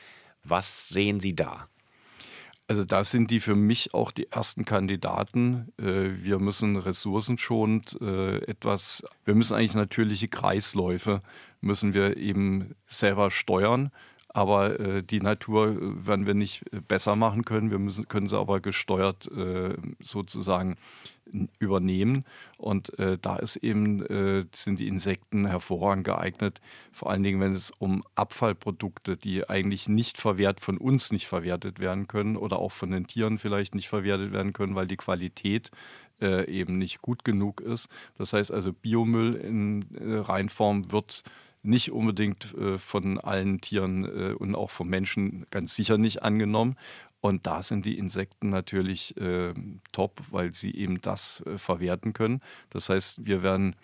Was 0.44 0.90
sehen 0.90 1.20
Sie 1.20 1.36
da? 1.36 1.68
Also 2.70 2.84
da 2.84 3.04
sind 3.04 3.32
die 3.32 3.40
für 3.40 3.56
mich 3.56 3.96
auch 3.96 4.12
die 4.12 4.32
ersten 4.32 4.64
Kandidaten. 4.64 5.74
Äh, 5.80 6.24
wir 6.24 6.38
müssen 6.38 6.76
ressourcenschonend 6.78 7.98
äh, 8.00 8.38
etwas, 8.46 9.04
wir 9.26 9.34
müssen 9.34 9.56
eigentlich 9.56 9.74
natürliche 9.74 10.28
Kreisläufe, 10.28 11.24
müssen 11.62 11.96
wir 11.96 12.18
eben 12.18 12.76
selber 12.86 13.32
steuern. 13.32 13.90
Aber 14.40 14.80
äh, 14.80 15.04
die 15.04 15.20
Natur 15.20 15.76
werden 16.06 16.26
wir 16.26 16.34
nicht 16.34 16.64
besser 16.88 17.16
machen 17.16 17.44
können. 17.44 17.72
Wir 17.72 17.80
müssen, 17.80 18.08
können 18.08 18.28
sie 18.28 18.38
aber 18.38 18.62
gesteuert 18.62 19.30
sozusagen 20.00 20.78
übernehmen. 21.60 22.26
Und 22.58 22.98
äh, 23.00 23.18
da 23.20 23.38
ist 23.38 23.58
eben, 23.58 24.06
äh, 24.06 24.46
sind 24.52 24.80
die 24.80 24.88
Insekten 24.88 25.46
hervorragend 25.46 26.06
geeignet, 26.06 26.62
vor 26.92 27.10
allen 27.10 27.24
Dingen, 27.24 27.40
wenn 27.40 27.54
es 27.54 27.72
um 27.78 28.04
Abfallprodukte, 28.16 29.18
die 29.18 29.50
eigentlich 29.50 29.88
nicht 29.88 30.18
verwehrt, 30.18 30.60
von 30.60 30.78
uns 30.78 31.12
nicht 31.12 31.28
verwertet 31.28 31.80
werden 31.80 32.08
können 32.08 32.36
oder 32.36 32.60
auch 32.60 32.72
von 32.72 32.92
den 32.92 33.08
Tieren 33.08 33.38
vielleicht 33.38 33.76
nicht 33.76 33.90
verwertet 33.90 34.34
werden 34.34 34.54
können, 34.54 34.76
weil 34.76 34.88
die 34.88 34.98
Qualität 34.98 35.72
äh, 36.22 36.50
eben 36.50 36.78
nicht 36.78 37.02
gut 37.02 37.24
genug 37.24 37.62
ist. 37.62 37.90
Das 38.18 38.34
heißt 38.34 38.52
also, 38.52 38.74
Biomüll 38.74 39.36
in 39.36 39.86
äh, 39.96 40.18
Reinform 40.18 40.92
wird 40.92 41.24
nicht 41.62 41.92
unbedingt 41.92 42.54
äh, 42.56 42.78
von 42.78 43.20
allen 43.20 43.62
Tieren 43.62 44.06
äh, 44.06 44.34
und 44.34 44.56
auch 44.56 44.72
vom 44.72 44.88
Menschen 44.88 45.46
ganz 45.52 45.76
sicher 45.76 45.98
nicht 45.98 46.24
angenommen. 46.24 46.78
Und 47.22 47.46
da 47.48 47.62
sind 47.62 47.86
die 47.86 47.98
Insekten 47.98 48.50
natürlich 48.50 49.18
äh, 49.18 49.54
top, 49.92 50.22
weil 50.32 50.54
sie 50.54 50.74
eben 50.74 51.02
das 51.02 51.44
äh, 51.46 51.58
verwerten 51.58 52.14
können. 52.14 52.42
Das 52.70 52.90
heißt, 52.90 53.26
wir 53.26 53.44
werden 53.44 53.76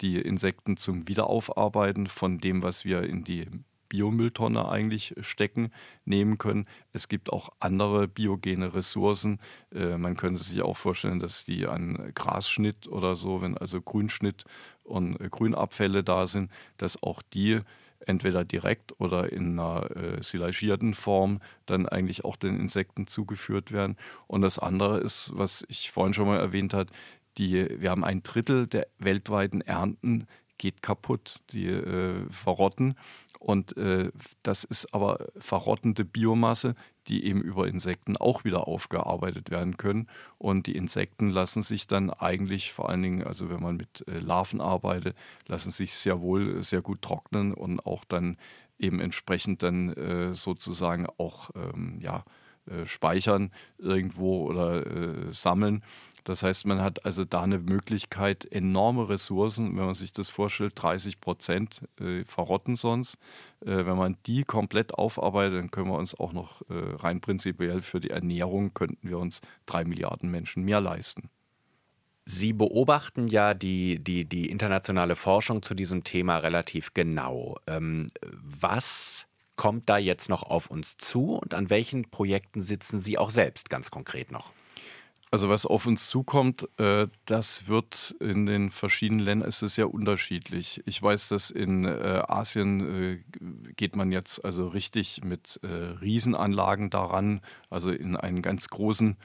die 0.00 0.18
Insekten 0.18 0.76
zum 0.76 1.08
Wiederaufarbeiten 1.08 2.06
von 2.06 2.38
dem, 2.38 2.62
was 2.62 2.84
wir 2.84 3.02
in 3.02 3.24
die 3.24 3.46
Biomülltonne 3.88 4.68
eigentlich 4.68 5.14
stecken, 5.20 5.70
nehmen 6.04 6.38
können. 6.38 6.66
Es 6.92 7.08
gibt 7.08 7.32
auch 7.32 7.50
andere 7.60 8.08
biogene 8.08 8.74
Ressourcen. 8.74 9.40
Äh, 9.72 9.96
man 9.96 10.16
könnte 10.16 10.42
sich 10.42 10.62
auch 10.62 10.76
vorstellen, 10.76 11.20
dass 11.20 11.44
die 11.44 11.66
an 11.66 12.12
Grasschnitt 12.14 12.88
oder 12.88 13.16
so, 13.16 13.42
wenn 13.42 13.56
also 13.56 13.80
Grünschnitt 13.80 14.44
und 14.86 15.20
äh, 15.20 15.28
Grünabfälle 15.28 16.02
da 16.02 16.26
sind, 16.26 16.50
dass 16.78 17.02
auch 17.02 17.22
die 17.22 17.60
entweder 18.00 18.44
direkt 18.44 18.98
oder 19.00 19.32
in 19.32 19.58
einer 19.58 19.90
äh, 19.96 20.22
silagierten 20.22 20.94
Form 20.94 21.40
dann 21.66 21.88
eigentlich 21.88 22.24
auch 22.24 22.36
den 22.36 22.58
Insekten 22.58 23.06
zugeführt 23.06 23.72
werden. 23.72 23.96
Und 24.26 24.42
das 24.42 24.58
andere 24.58 24.98
ist, 24.98 25.32
was 25.34 25.64
ich 25.68 25.90
vorhin 25.90 26.14
schon 26.14 26.26
mal 26.26 26.38
erwähnt 26.38 26.74
habe, 26.74 26.90
die, 27.38 27.68
wir 27.80 27.90
haben 27.90 28.04
ein 28.04 28.22
Drittel 28.22 28.66
der 28.66 28.86
weltweiten 28.98 29.60
Ernten 29.60 30.26
geht 30.58 30.82
kaputt, 30.82 31.40
die 31.50 31.66
äh, 31.66 32.26
verrotten. 32.30 32.96
Und 33.46 33.76
äh, 33.76 34.10
das 34.42 34.64
ist 34.64 34.92
aber 34.92 35.28
verrottende 35.38 36.04
Biomasse, 36.04 36.74
die 37.06 37.24
eben 37.26 37.42
über 37.42 37.68
Insekten 37.68 38.16
auch 38.16 38.42
wieder 38.42 38.66
aufgearbeitet 38.66 39.52
werden 39.52 39.76
können. 39.76 40.08
Und 40.36 40.66
die 40.66 40.74
Insekten 40.74 41.30
lassen 41.30 41.62
sich 41.62 41.86
dann 41.86 42.10
eigentlich 42.10 42.72
vor 42.72 42.88
allen 42.88 43.02
Dingen, 43.02 43.22
also 43.22 43.48
wenn 43.48 43.62
man 43.62 43.76
mit 43.76 44.04
äh, 44.08 44.18
Larven 44.18 44.60
arbeitet, 44.60 45.16
lassen 45.46 45.70
sich 45.70 45.94
sehr 45.94 46.20
wohl 46.20 46.60
sehr 46.64 46.82
gut 46.82 47.02
trocknen 47.02 47.54
und 47.54 47.86
auch 47.86 48.04
dann 48.04 48.36
eben 48.80 48.98
entsprechend 48.98 49.62
dann 49.62 49.92
äh, 49.92 50.34
sozusagen 50.34 51.06
auch 51.16 51.50
ähm, 51.54 52.00
ja, 52.00 52.24
äh, 52.68 52.84
speichern 52.84 53.52
irgendwo 53.78 54.44
oder 54.48 54.84
äh, 54.84 55.32
sammeln. 55.32 55.84
Das 56.26 56.42
heißt, 56.42 56.66
man 56.66 56.82
hat 56.82 57.04
also 57.04 57.24
da 57.24 57.42
eine 57.42 57.60
Möglichkeit, 57.60 58.44
enorme 58.46 59.08
Ressourcen, 59.08 59.76
wenn 59.76 59.84
man 59.84 59.94
sich 59.94 60.12
das 60.12 60.28
vorstellt, 60.28 60.72
30 60.74 61.20
Prozent 61.20 61.82
äh, 62.00 62.24
verrotten 62.24 62.74
sonst. 62.74 63.14
Äh, 63.60 63.86
wenn 63.86 63.96
man 63.96 64.16
die 64.26 64.42
komplett 64.42 64.92
aufarbeitet, 64.94 65.56
dann 65.56 65.70
können 65.70 65.86
wir 65.86 65.96
uns 65.96 66.18
auch 66.18 66.32
noch 66.32 66.62
äh, 66.62 66.74
rein 66.96 67.20
prinzipiell 67.20 67.80
für 67.80 68.00
die 68.00 68.10
Ernährung, 68.10 68.74
könnten 68.74 69.08
wir 69.08 69.18
uns 69.18 69.40
drei 69.66 69.84
Milliarden 69.84 70.28
Menschen 70.28 70.64
mehr 70.64 70.80
leisten. 70.80 71.30
Sie 72.24 72.52
beobachten 72.52 73.28
ja 73.28 73.54
die, 73.54 74.00
die, 74.00 74.24
die 74.24 74.50
internationale 74.50 75.14
Forschung 75.14 75.62
zu 75.62 75.74
diesem 75.74 76.02
Thema 76.02 76.38
relativ 76.38 76.92
genau. 76.92 77.56
Ähm, 77.68 78.08
was 78.42 79.28
kommt 79.54 79.88
da 79.88 79.96
jetzt 79.96 80.28
noch 80.28 80.42
auf 80.42 80.72
uns 80.72 80.96
zu 80.96 81.36
und 81.36 81.54
an 81.54 81.70
welchen 81.70 82.10
Projekten 82.10 82.62
sitzen 82.62 83.00
Sie 83.00 83.16
auch 83.16 83.30
selbst 83.30 83.70
ganz 83.70 83.92
konkret 83.92 84.32
noch? 84.32 84.50
Also 85.32 85.48
was 85.48 85.66
auf 85.66 85.86
uns 85.86 86.06
zukommt, 86.06 86.68
äh, 86.78 87.08
das 87.24 87.66
wird 87.66 88.14
in 88.20 88.46
den 88.46 88.70
verschiedenen 88.70 89.24
Ländern 89.24 89.48
ist 89.48 89.62
es 89.62 89.74
sehr 89.74 89.92
unterschiedlich. 89.92 90.82
Ich 90.86 91.02
weiß, 91.02 91.28
dass 91.28 91.50
in 91.50 91.84
äh, 91.84 92.22
Asien 92.28 93.02
äh, 93.02 93.18
geht 93.76 93.96
man 93.96 94.12
jetzt 94.12 94.44
also 94.44 94.68
richtig 94.68 95.24
mit 95.24 95.60
Riesenanlagen 95.62 96.90
daran, 96.90 97.40
also 97.70 97.90
in 97.90 98.16
einen 98.16 98.40
ganz 98.40 98.68
großen 98.68 99.16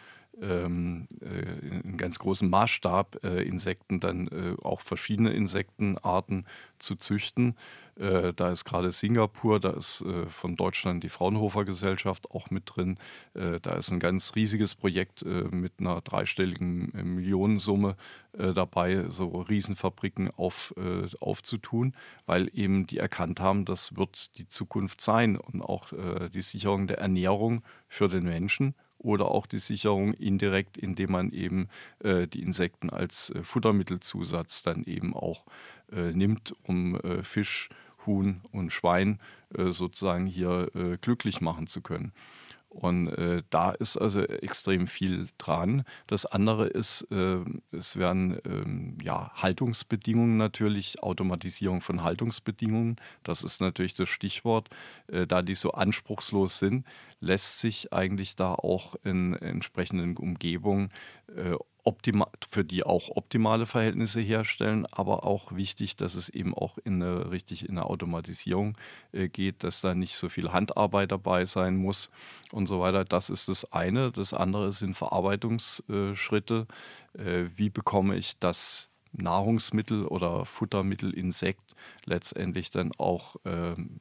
ähm, 0.41 1.07
äh, 1.21 1.97
ganz 1.97 2.17
großem 2.17 2.49
Maßstab 2.49 3.23
Insekten 3.23 3.99
dann 3.99 4.57
auch 4.63 4.81
verschiedene 4.81 5.31
Insektenarten 5.33 6.45
zu 6.79 6.95
züchten. 6.95 7.55
Äh, 8.01 8.33
da 8.33 8.51
ist 8.51 8.65
gerade 8.65 8.91
Singapur, 8.91 9.59
da 9.59 9.71
ist 9.71 10.01
äh, 10.01 10.25
von 10.25 10.55
Deutschland 10.55 11.03
die 11.03 11.09
Fraunhofer 11.09 11.65
Gesellschaft 11.65 12.31
auch 12.31 12.49
mit 12.49 12.63
drin. 12.65 12.97
Äh, 13.35 13.59
da 13.61 13.75
ist 13.75 13.91
ein 13.91 13.99
ganz 13.99 14.35
riesiges 14.35 14.73
Projekt 14.73 15.23
mit 15.23 15.73
einer 15.79 16.01
dreistelligen 16.01 16.91
Millionensumme 17.15 17.95
dabei, 18.33 19.05
so 19.09 19.41
Riesenfabriken 19.41 20.29
auf, 20.31 20.73
aufzutun, 21.19 21.93
weil 22.25 22.49
eben 22.53 22.87
die 22.87 22.97
erkannt 22.97 23.39
haben, 23.39 23.65
das 23.65 23.95
wird 23.95 24.37
die 24.37 24.47
Zukunft 24.47 25.01
sein 25.01 25.37
und 25.37 25.61
auch 25.61 25.89
die 26.33 26.41
Sicherung 26.41 26.87
der 26.87 26.99
Ernährung 26.99 27.63
für 27.87 28.07
den 28.07 28.23
Menschen 28.23 28.73
oder 29.01 29.31
auch 29.31 29.45
die 29.45 29.59
Sicherung 29.59 30.13
indirekt, 30.13 30.77
indem 30.77 31.11
man 31.11 31.31
eben 31.31 31.69
äh, 31.99 32.27
die 32.27 32.41
Insekten 32.41 32.89
als 32.89 33.31
äh, 33.31 33.43
Futtermittelzusatz 33.43 34.63
dann 34.63 34.83
eben 34.83 35.15
auch 35.15 35.45
äh, 35.91 36.11
nimmt, 36.13 36.53
um 36.63 36.95
äh, 36.95 37.23
Fisch, 37.23 37.69
Huhn 38.05 38.41
und 38.51 38.71
Schwein 38.71 39.19
äh, 39.57 39.71
sozusagen 39.71 40.25
hier 40.25 40.69
äh, 40.75 40.97
glücklich 40.97 41.41
machen 41.41 41.67
zu 41.67 41.81
können. 41.81 42.13
Und 42.71 43.09
äh, 43.09 43.43
da 43.49 43.71
ist 43.71 43.97
also 43.97 44.21
extrem 44.21 44.87
viel 44.87 45.27
dran. 45.37 45.83
Das 46.07 46.25
andere 46.25 46.67
ist, 46.67 47.05
äh, 47.11 47.39
es 47.73 47.97
werden 47.97 48.39
ähm, 48.45 48.97
ja, 49.03 49.29
Haltungsbedingungen 49.35 50.37
natürlich, 50.37 51.03
Automatisierung 51.03 51.81
von 51.81 52.01
Haltungsbedingungen. 52.01 52.95
Das 53.23 53.43
ist 53.43 53.59
natürlich 53.59 53.93
das 53.93 54.07
Stichwort. 54.07 54.69
Äh, 55.07 55.27
da 55.27 55.41
die 55.41 55.55
so 55.55 55.73
anspruchslos 55.73 56.59
sind, 56.59 56.85
lässt 57.19 57.59
sich 57.59 57.91
eigentlich 57.91 58.37
da 58.37 58.53
auch 58.53 58.95
in 59.03 59.33
entsprechenden 59.33 60.15
Umgebungen 60.15 60.91
äh, 61.35 61.57
optima 61.83 62.29
für 62.49 62.63
die 62.63 62.83
auch 62.83 63.09
optimale 63.09 63.65
Verhältnisse 63.65 64.21
herstellen, 64.21 64.85
aber 64.85 65.25
auch 65.25 65.55
wichtig, 65.55 65.95
dass 65.95 66.15
es 66.15 66.29
eben 66.29 66.53
auch 66.53 66.77
in 66.83 67.01
eine, 67.01 67.31
richtig 67.31 67.67
in 67.67 67.77
eine 67.77 67.85
Automatisierung 67.85 68.77
äh, 69.11 69.29
geht, 69.29 69.63
dass 69.63 69.81
da 69.81 69.95
nicht 69.95 70.15
so 70.15 70.29
viel 70.29 70.51
Handarbeit 70.51 71.11
dabei 71.11 71.45
sein 71.45 71.75
muss 71.75 72.09
und 72.51 72.67
so 72.67 72.79
weiter. 72.79 73.05
Das 73.05 73.29
ist 73.29 73.47
das 73.47 73.71
eine. 73.71 74.11
Das 74.11 74.33
andere 74.33 74.73
sind 74.73 74.95
Verarbeitungsschritte. 74.95 76.67
Äh, 77.17 77.45
wie 77.55 77.69
bekomme 77.69 78.15
ich 78.15 78.37
das 78.39 78.89
Nahrungsmittel 79.13 80.05
oder 80.05 80.45
Futtermittel 80.45 81.13
Insekt 81.13 81.75
letztendlich 82.05 82.71
dann 82.71 82.91
auch 82.97 83.35
ähm, 83.45 83.99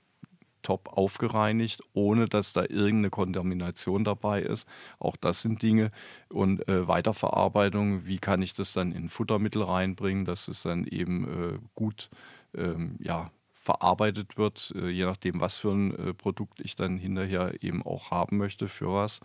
top 0.63 0.89
aufgereinigt, 0.97 1.83
ohne 1.93 2.27
dass 2.27 2.53
da 2.53 2.63
irgendeine 2.63 3.11
Kontamination 3.11 4.05
dabei 4.05 4.43
ist. 4.43 4.69
Auch 4.99 5.17
das 5.17 5.43
sind 5.43 5.63
Dinge. 5.63 5.91
Und 6.29 6.67
äh, 6.69 6.87
Weiterverarbeitung, 6.87 8.07
wie 8.07 8.19
kann 8.19 8.43
ich 8.43 8.55
das 8.55 8.73
dann 8.73 8.93
in 8.93 9.09
Futtermittel 9.09 9.63
reinbringen, 9.63 10.25
dass 10.25 10.49
es 10.49 10.63
dann 10.63 10.85
eben 10.85 11.25
äh, 11.27 11.59
gut 11.75 12.11
ähm, 12.55 12.97
ja, 13.01 13.31
verarbeitet 13.55 14.39
wird, 14.39 14.73
äh, 14.75 14.89
je 14.89 15.05
nachdem, 15.05 15.41
was 15.41 15.59
für 15.59 15.71
ein 15.71 15.95
äh, 15.95 16.15
Produkt 16.15 16.61
ich 16.61 16.77
dann 16.77 16.97
hinterher 16.97 17.63
eben 17.63 17.83
auch 17.83 18.11
haben 18.11 18.39
möchte, 18.39 18.69
für 18.69 18.93
was. 18.93 19.21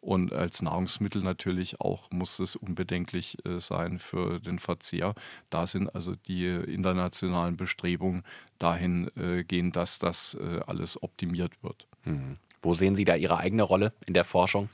Und 0.00 0.32
als 0.32 0.62
Nahrungsmittel 0.62 1.22
natürlich 1.22 1.80
auch 1.80 2.10
muss 2.10 2.38
es 2.38 2.56
unbedenklich 2.56 3.36
äh, 3.44 3.60
sein 3.60 3.98
für 3.98 4.40
den 4.40 4.58
Verzehr. 4.58 5.14
Da 5.50 5.66
sind 5.66 5.94
also 5.94 6.14
die 6.14 6.46
internationalen 6.46 7.56
Bestrebungen 7.56 8.24
dahin 8.58 9.10
äh, 9.16 9.44
gehen, 9.44 9.72
dass 9.72 9.98
das 9.98 10.38
äh, 10.40 10.60
alles 10.66 11.02
optimiert 11.02 11.62
wird. 11.62 11.86
Mhm. 12.04 12.38
Wo 12.62 12.74
sehen 12.74 12.96
Sie 12.96 13.04
da 13.04 13.14
Ihre 13.14 13.38
eigene 13.38 13.62
Rolle 13.62 13.92
in 14.06 14.14
der 14.14 14.24
Forschung? 14.24 14.70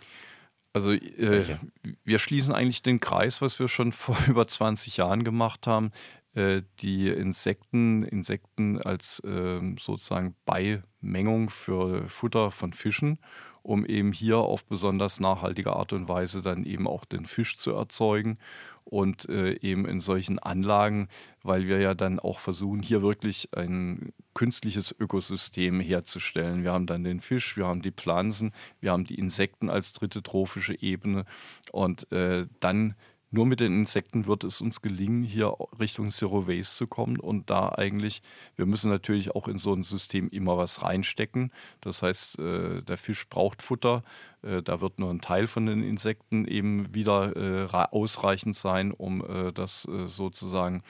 Also 0.72 0.92
äh, 0.92 1.56
wir 2.04 2.18
schließen 2.18 2.54
eigentlich 2.54 2.82
den 2.82 3.00
Kreis, 3.00 3.40
was 3.40 3.58
wir 3.58 3.66
schon 3.66 3.92
vor 3.92 4.16
über 4.28 4.46
20 4.46 4.96
Jahren 4.96 5.24
gemacht 5.24 5.66
haben, 5.66 5.90
äh, 6.34 6.62
die 6.80 7.08
Insekten, 7.08 8.04
Insekten 8.04 8.80
als 8.80 9.20
äh, 9.20 9.60
sozusagen 9.80 10.36
Beimengung 10.44 11.50
für 11.50 12.06
Futter 12.08 12.50
von 12.50 12.74
Fischen 12.74 13.18
um 13.66 13.85
eben 13.85 14.12
hier 14.12 14.38
auf 14.38 14.64
besonders 14.64 15.18
nachhaltige 15.18 15.72
Art 15.74 15.92
und 15.92 16.09
Weise 16.09 16.40
dann 16.40 16.64
eben 16.64 16.87
auch 16.87 17.05
den 17.05 17.26
Fisch 17.26 17.57
zu 17.57 17.72
erzeugen 17.72 18.38
und 18.85 19.29
äh, 19.29 19.59
eben 19.61 19.87
in 19.87 20.00
solchen 20.00 20.38
Anlagen, 20.38 21.09
weil 21.42 21.66
wir 21.66 21.81
ja 21.81 21.94
dann 21.94 22.20
auch 22.20 22.38
versuchen, 22.38 22.81
hier 22.81 23.02
wirklich 23.02 23.48
ein 23.57 24.12
künstliches 24.35 24.94
Ökosystem 24.96 25.81
herzustellen. 25.81 26.62
Wir 26.62 26.72
haben 26.72 26.87
dann 26.87 27.02
den 27.02 27.18
Fisch, 27.18 27.57
wir 27.57 27.66
haben 27.66 27.83
die 27.83 27.90
Pflanzen, 27.90 28.52
wir 28.81 28.92
haben 28.92 29.05
die 29.05 29.18
Insekten 29.18 29.68
als 29.68 29.92
dritte 29.92 30.22
trophische 30.22 30.81
Ebene 30.81 31.24
und 31.72 32.11
äh, 32.12 32.46
dann 32.61 32.94
nur 33.37 33.44
mit 33.44 33.61
den 33.61 33.81
Insekten 33.81 34.27
wird 34.27 34.44
es 34.44 34.62
uns 34.62 34.81
gelingen, 34.81 35.22
hier 35.22 35.55
Richtung 35.79 36.09
Zero 36.09 36.49
Waste 36.49 36.75
zu 36.75 36.87
kommen 36.87 37.20
und 37.20 37.51
da 37.51 37.68
eigentlich, 37.68 38.22
wir 38.57 38.64
müssen 38.64 38.90
natürlich 38.90 39.35
auch 39.35 39.46
in 39.46 39.59
so 39.59 39.75
ein 39.75 39.83
System 39.83 40.31
immer 40.31 40.57
was 40.57 40.83
reinstecken. 40.83 41.53
Das 41.83 42.03
heißt, 42.03 42.38
äh, 42.38 42.81
der 42.81 42.96
Fisch 42.96 43.29
braucht 43.29 43.61
Futter, 43.61 44.03
äh, 44.46 44.62
da 44.62 44.80
wird 44.80 44.98
nur 44.98 45.11
ein 45.11 45.20
Teil 45.20 45.46
von 45.46 45.66
den 45.66 45.82
Insekten 45.82 46.46
eben 46.46 46.94
wieder 46.94 47.37
äh, 47.37 47.66
ausreichend 47.72 48.54
sein, 48.54 48.92
um 48.92 49.24
das 49.54 49.82
sozusagen 50.06 50.82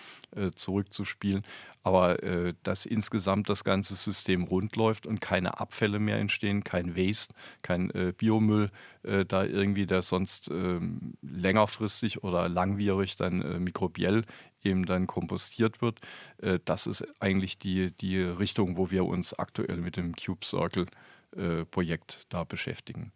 zurückzuspielen. 0.55 1.45
Aber 1.83 2.17
dass 2.63 2.87
insgesamt 2.87 3.49
das 3.49 3.65
ganze 3.65 3.95
System 3.95 4.45
rund 4.45 4.77
läuft 4.77 5.07
und 5.07 5.21
keine 5.21 5.61
Abfälle 5.61 5.99
mehr 5.99 6.19
entstehen, 6.19 6.65
kein 6.65 6.97
Waste, 6.97 7.35
kein 7.63 7.93
Biomüll, 8.19 8.71
da 9.03 9.45
irgendwie 9.45 9.87
der 9.87 10.03
sonst 10.03 10.51
ähm, 10.51 11.15
längerfristig 11.23 12.25
oder 12.25 12.49
langwierig 12.49 13.17
dann 13.17 13.63
mikrobiell 13.63 14.25
eben 14.63 14.85
dann 14.85 15.07
kompostiert 15.07 15.81
wird. 15.81 16.01
das 16.65 16.87
ist 16.87 17.07
eigentlich 17.21 17.59
die, 17.59 17.93
die 17.93 18.21
Richtung, 18.21 18.77
wo 18.77 18.91
wir 18.91 19.05
uns 19.05 19.35
aktuell 19.35 19.79
mit 19.79 19.97
dem 19.97 20.15
Cube 20.15 20.45
Circle 20.45 20.87
Projekt 21.71 22.27
da 22.29 22.45
beschäftigen. 22.45 23.13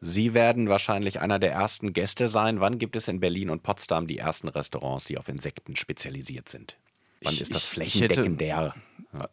Sie 0.00 0.32
werden 0.32 0.68
wahrscheinlich 0.68 1.20
einer 1.20 1.38
der 1.38 1.52
ersten 1.52 1.92
Gäste 1.92 2.28
sein. 2.28 2.60
Wann 2.60 2.78
gibt 2.78 2.94
es 2.94 3.08
in 3.08 3.20
Berlin 3.20 3.50
und 3.50 3.62
Potsdam 3.62 4.06
die 4.06 4.18
ersten 4.18 4.48
Restaurants, 4.48 5.06
die 5.06 5.18
auf 5.18 5.28
Insekten 5.28 5.74
spezialisiert 5.74 6.48
sind? 6.48 6.76
Wann 7.22 7.34
ich, 7.34 7.40
ist 7.40 7.54
das 7.54 7.64
flächendeckender? 7.64 8.74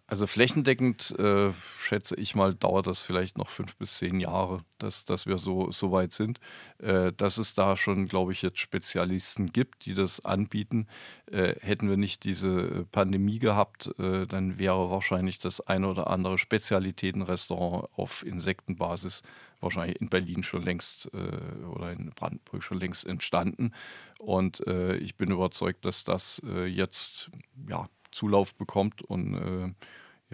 Also 0.07 0.25
flächendeckend 0.25 1.11
äh, 1.19 1.51
schätze 1.79 2.15
ich 2.15 2.33
mal, 2.33 2.55
dauert 2.55 2.87
das 2.87 3.03
vielleicht 3.03 3.37
noch 3.37 3.49
fünf 3.49 3.75
bis 3.75 3.97
zehn 3.97 4.19
Jahre, 4.19 4.61
dass, 4.79 5.05
dass 5.05 5.27
wir 5.27 5.37
so, 5.37 5.71
so 5.71 5.91
weit 5.91 6.13
sind. 6.13 6.39
Äh, 6.79 7.11
dass 7.13 7.37
es 7.37 7.53
da 7.53 7.77
schon, 7.77 8.07
glaube 8.07 8.31
ich, 8.31 8.41
jetzt 8.41 8.57
Spezialisten 8.57 9.53
gibt, 9.53 9.85
die 9.85 9.93
das 9.93 10.23
anbieten. 10.25 10.87
Äh, 11.29 11.55
hätten 11.59 11.89
wir 11.89 11.97
nicht 11.97 12.23
diese 12.23 12.87
Pandemie 12.91 13.37
gehabt, 13.37 13.91
äh, 13.99 14.25
dann 14.25 14.57
wäre 14.57 14.89
wahrscheinlich 14.89 15.37
das 15.37 15.61
eine 15.61 15.87
oder 15.87 16.07
andere 16.07 16.37
Spezialitätenrestaurant 16.39 17.89
auf 17.95 18.25
Insektenbasis 18.25 19.21
wahrscheinlich 19.65 19.99
in 19.99 20.09
Berlin 20.09 20.43
schon 20.43 20.63
längst 20.63 21.11
äh, 21.13 21.65
oder 21.65 21.91
in 21.91 22.11
Brandenburg 22.11 22.63
schon 22.63 22.79
längst 22.79 23.05
entstanden. 23.05 23.73
Und 24.19 24.65
äh, 24.67 24.95
ich 24.97 25.15
bin 25.17 25.31
überzeugt, 25.31 25.83
dass 25.83 26.05
das 26.05 26.41
jetzt 26.67 27.29
ja 27.67 27.89
Zulauf 28.15 28.55
bekommt. 28.55 29.01
Und 29.01 29.35
äh, 29.35 29.73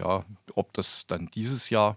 ja, 0.00 0.24
ob 0.54 0.72
das 0.72 1.06
dann 1.06 1.30
dieses 1.34 1.68
Jahr 1.68 1.96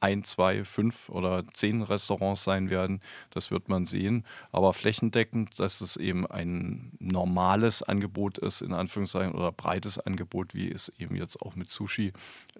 ein, 0.00 0.24
zwei, 0.24 0.64
fünf 0.64 1.08
oder 1.08 1.44
zehn 1.54 1.82
Restaurants 1.82 2.44
sein 2.44 2.68
werden, 2.70 3.00
das 3.30 3.50
wird 3.50 3.68
man 3.68 3.86
sehen. 3.86 4.24
Aber 4.52 4.74
flächendeckend, 4.74 5.58
dass 5.58 5.80
es 5.80 5.96
eben 5.96 6.26
ein 6.26 6.92
normales 6.98 7.82
Angebot 7.82 8.38
ist, 8.38 8.60
in 8.60 8.72
Anführungszeichen, 8.72 9.34
oder 9.34 9.52
breites 9.52 9.98
Angebot, 9.98 10.54
wie 10.54 10.70
es 10.70 10.92
eben 10.98 11.16
jetzt 11.16 11.40
auch 11.40 11.56
mit 11.56 11.70
Sushi 11.70 12.12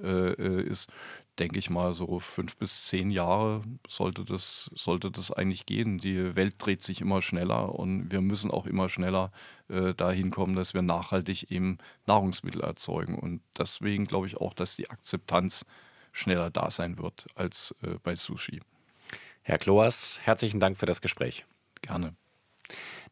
äh, 0.02 0.32
äh 0.32 0.62
ist, 0.62 0.90
denke 1.38 1.58
ich 1.58 1.70
mal, 1.70 1.92
so 1.92 2.18
fünf 2.18 2.56
bis 2.56 2.86
zehn 2.86 3.10
Jahre 3.10 3.62
sollte 3.86 4.24
das, 4.24 4.70
sollte 4.74 5.10
das 5.10 5.30
eigentlich 5.30 5.66
gehen. 5.66 5.98
Die 5.98 6.34
Welt 6.36 6.54
dreht 6.58 6.82
sich 6.82 7.00
immer 7.00 7.22
schneller 7.22 7.74
und 7.74 8.10
wir 8.10 8.20
müssen 8.20 8.50
auch 8.50 8.66
immer 8.66 8.88
schneller 8.88 9.30
äh, 9.68 9.94
dahin 9.94 10.30
kommen, 10.30 10.56
dass 10.56 10.74
wir 10.74 10.82
nachhaltig 10.82 11.50
eben 11.50 11.78
Nahrungsmittel 12.06 12.62
erzeugen. 12.62 13.18
Und 13.18 13.42
deswegen 13.56 14.06
glaube 14.06 14.26
ich 14.26 14.36
auch, 14.38 14.54
dass 14.54 14.76
die 14.76 14.90
Akzeptanz 14.90 15.66
schneller 16.12 16.50
da 16.50 16.70
sein 16.70 16.98
wird 16.98 17.26
als 17.34 17.74
äh, 17.82 17.96
bei 18.02 18.16
Sushi. 18.16 18.60
Herr 19.42 19.58
Kloas, 19.58 20.20
herzlichen 20.24 20.60
Dank 20.60 20.76
für 20.76 20.86
das 20.86 21.00
Gespräch. 21.00 21.44
Gerne. 21.82 22.14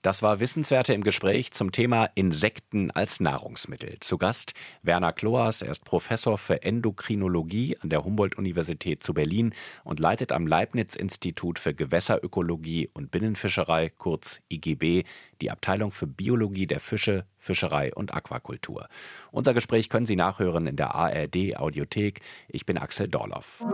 Das 0.04 0.22
war 0.22 0.38
Wissenswerte 0.38 0.92
im 0.92 1.02
Gespräch 1.02 1.52
zum 1.52 1.72
Thema 1.72 2.10
Insekten 2.14 2.90
als 2.90 3.20
Nahrungsmittel. 3.20 3.96
Zu 4.00 4.18
Gast 4.18 4.52
Werner 4.82 5.14
Kloas, 5.14 5.62
er 5.62 5.70
ist 5.70 5.86
Professor 5.86 6.36
für 6.36 6.62
Endokrinologie 6.62 7.78
an 7.80 7.88
der 7.88 8.04
Humboldt-Universität 8.04 9.02
zu 9.02 9.14
Berlin 9.14 9.54
und 9.82 10.00
leitet 10.00 10.30
am 10.30 10.46
Leibniz-Institut 10.46 11.58
für 11.58 11.72
Gewässerökologie 11.72 12.90
und 12.92 13.12
Binnenfischerei, 13.12 13.88
kurz 13.96 14.42
IGB, 14.52 15.04
die 15.40 15.50
Abteilung 15.50 15.90
für 15.90 16.06
Biologie 16.06 16.66
der 16.66 16.80
Fische, 16.80 17.24
Fischerei 17.38 17.90
und 17.94 18.12
Aquakultur. 18.12 18.88
Unser 19.30 19.54
Gespräch 19.54 19.88
können 19.88 20.04
Sie 20.04 20.16
nachhören 20.16 20.66
in 20.66 20.76
der 20.76 20.94
ARD 20.94 21.56
Audiothek. 21.56 22.20
Ich 22.48 22.66
bin 22.66 22.76
Axel 22.76 23.08
Dorloff. 23.08 23.64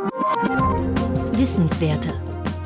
Wissenswerte. 1.32 2.39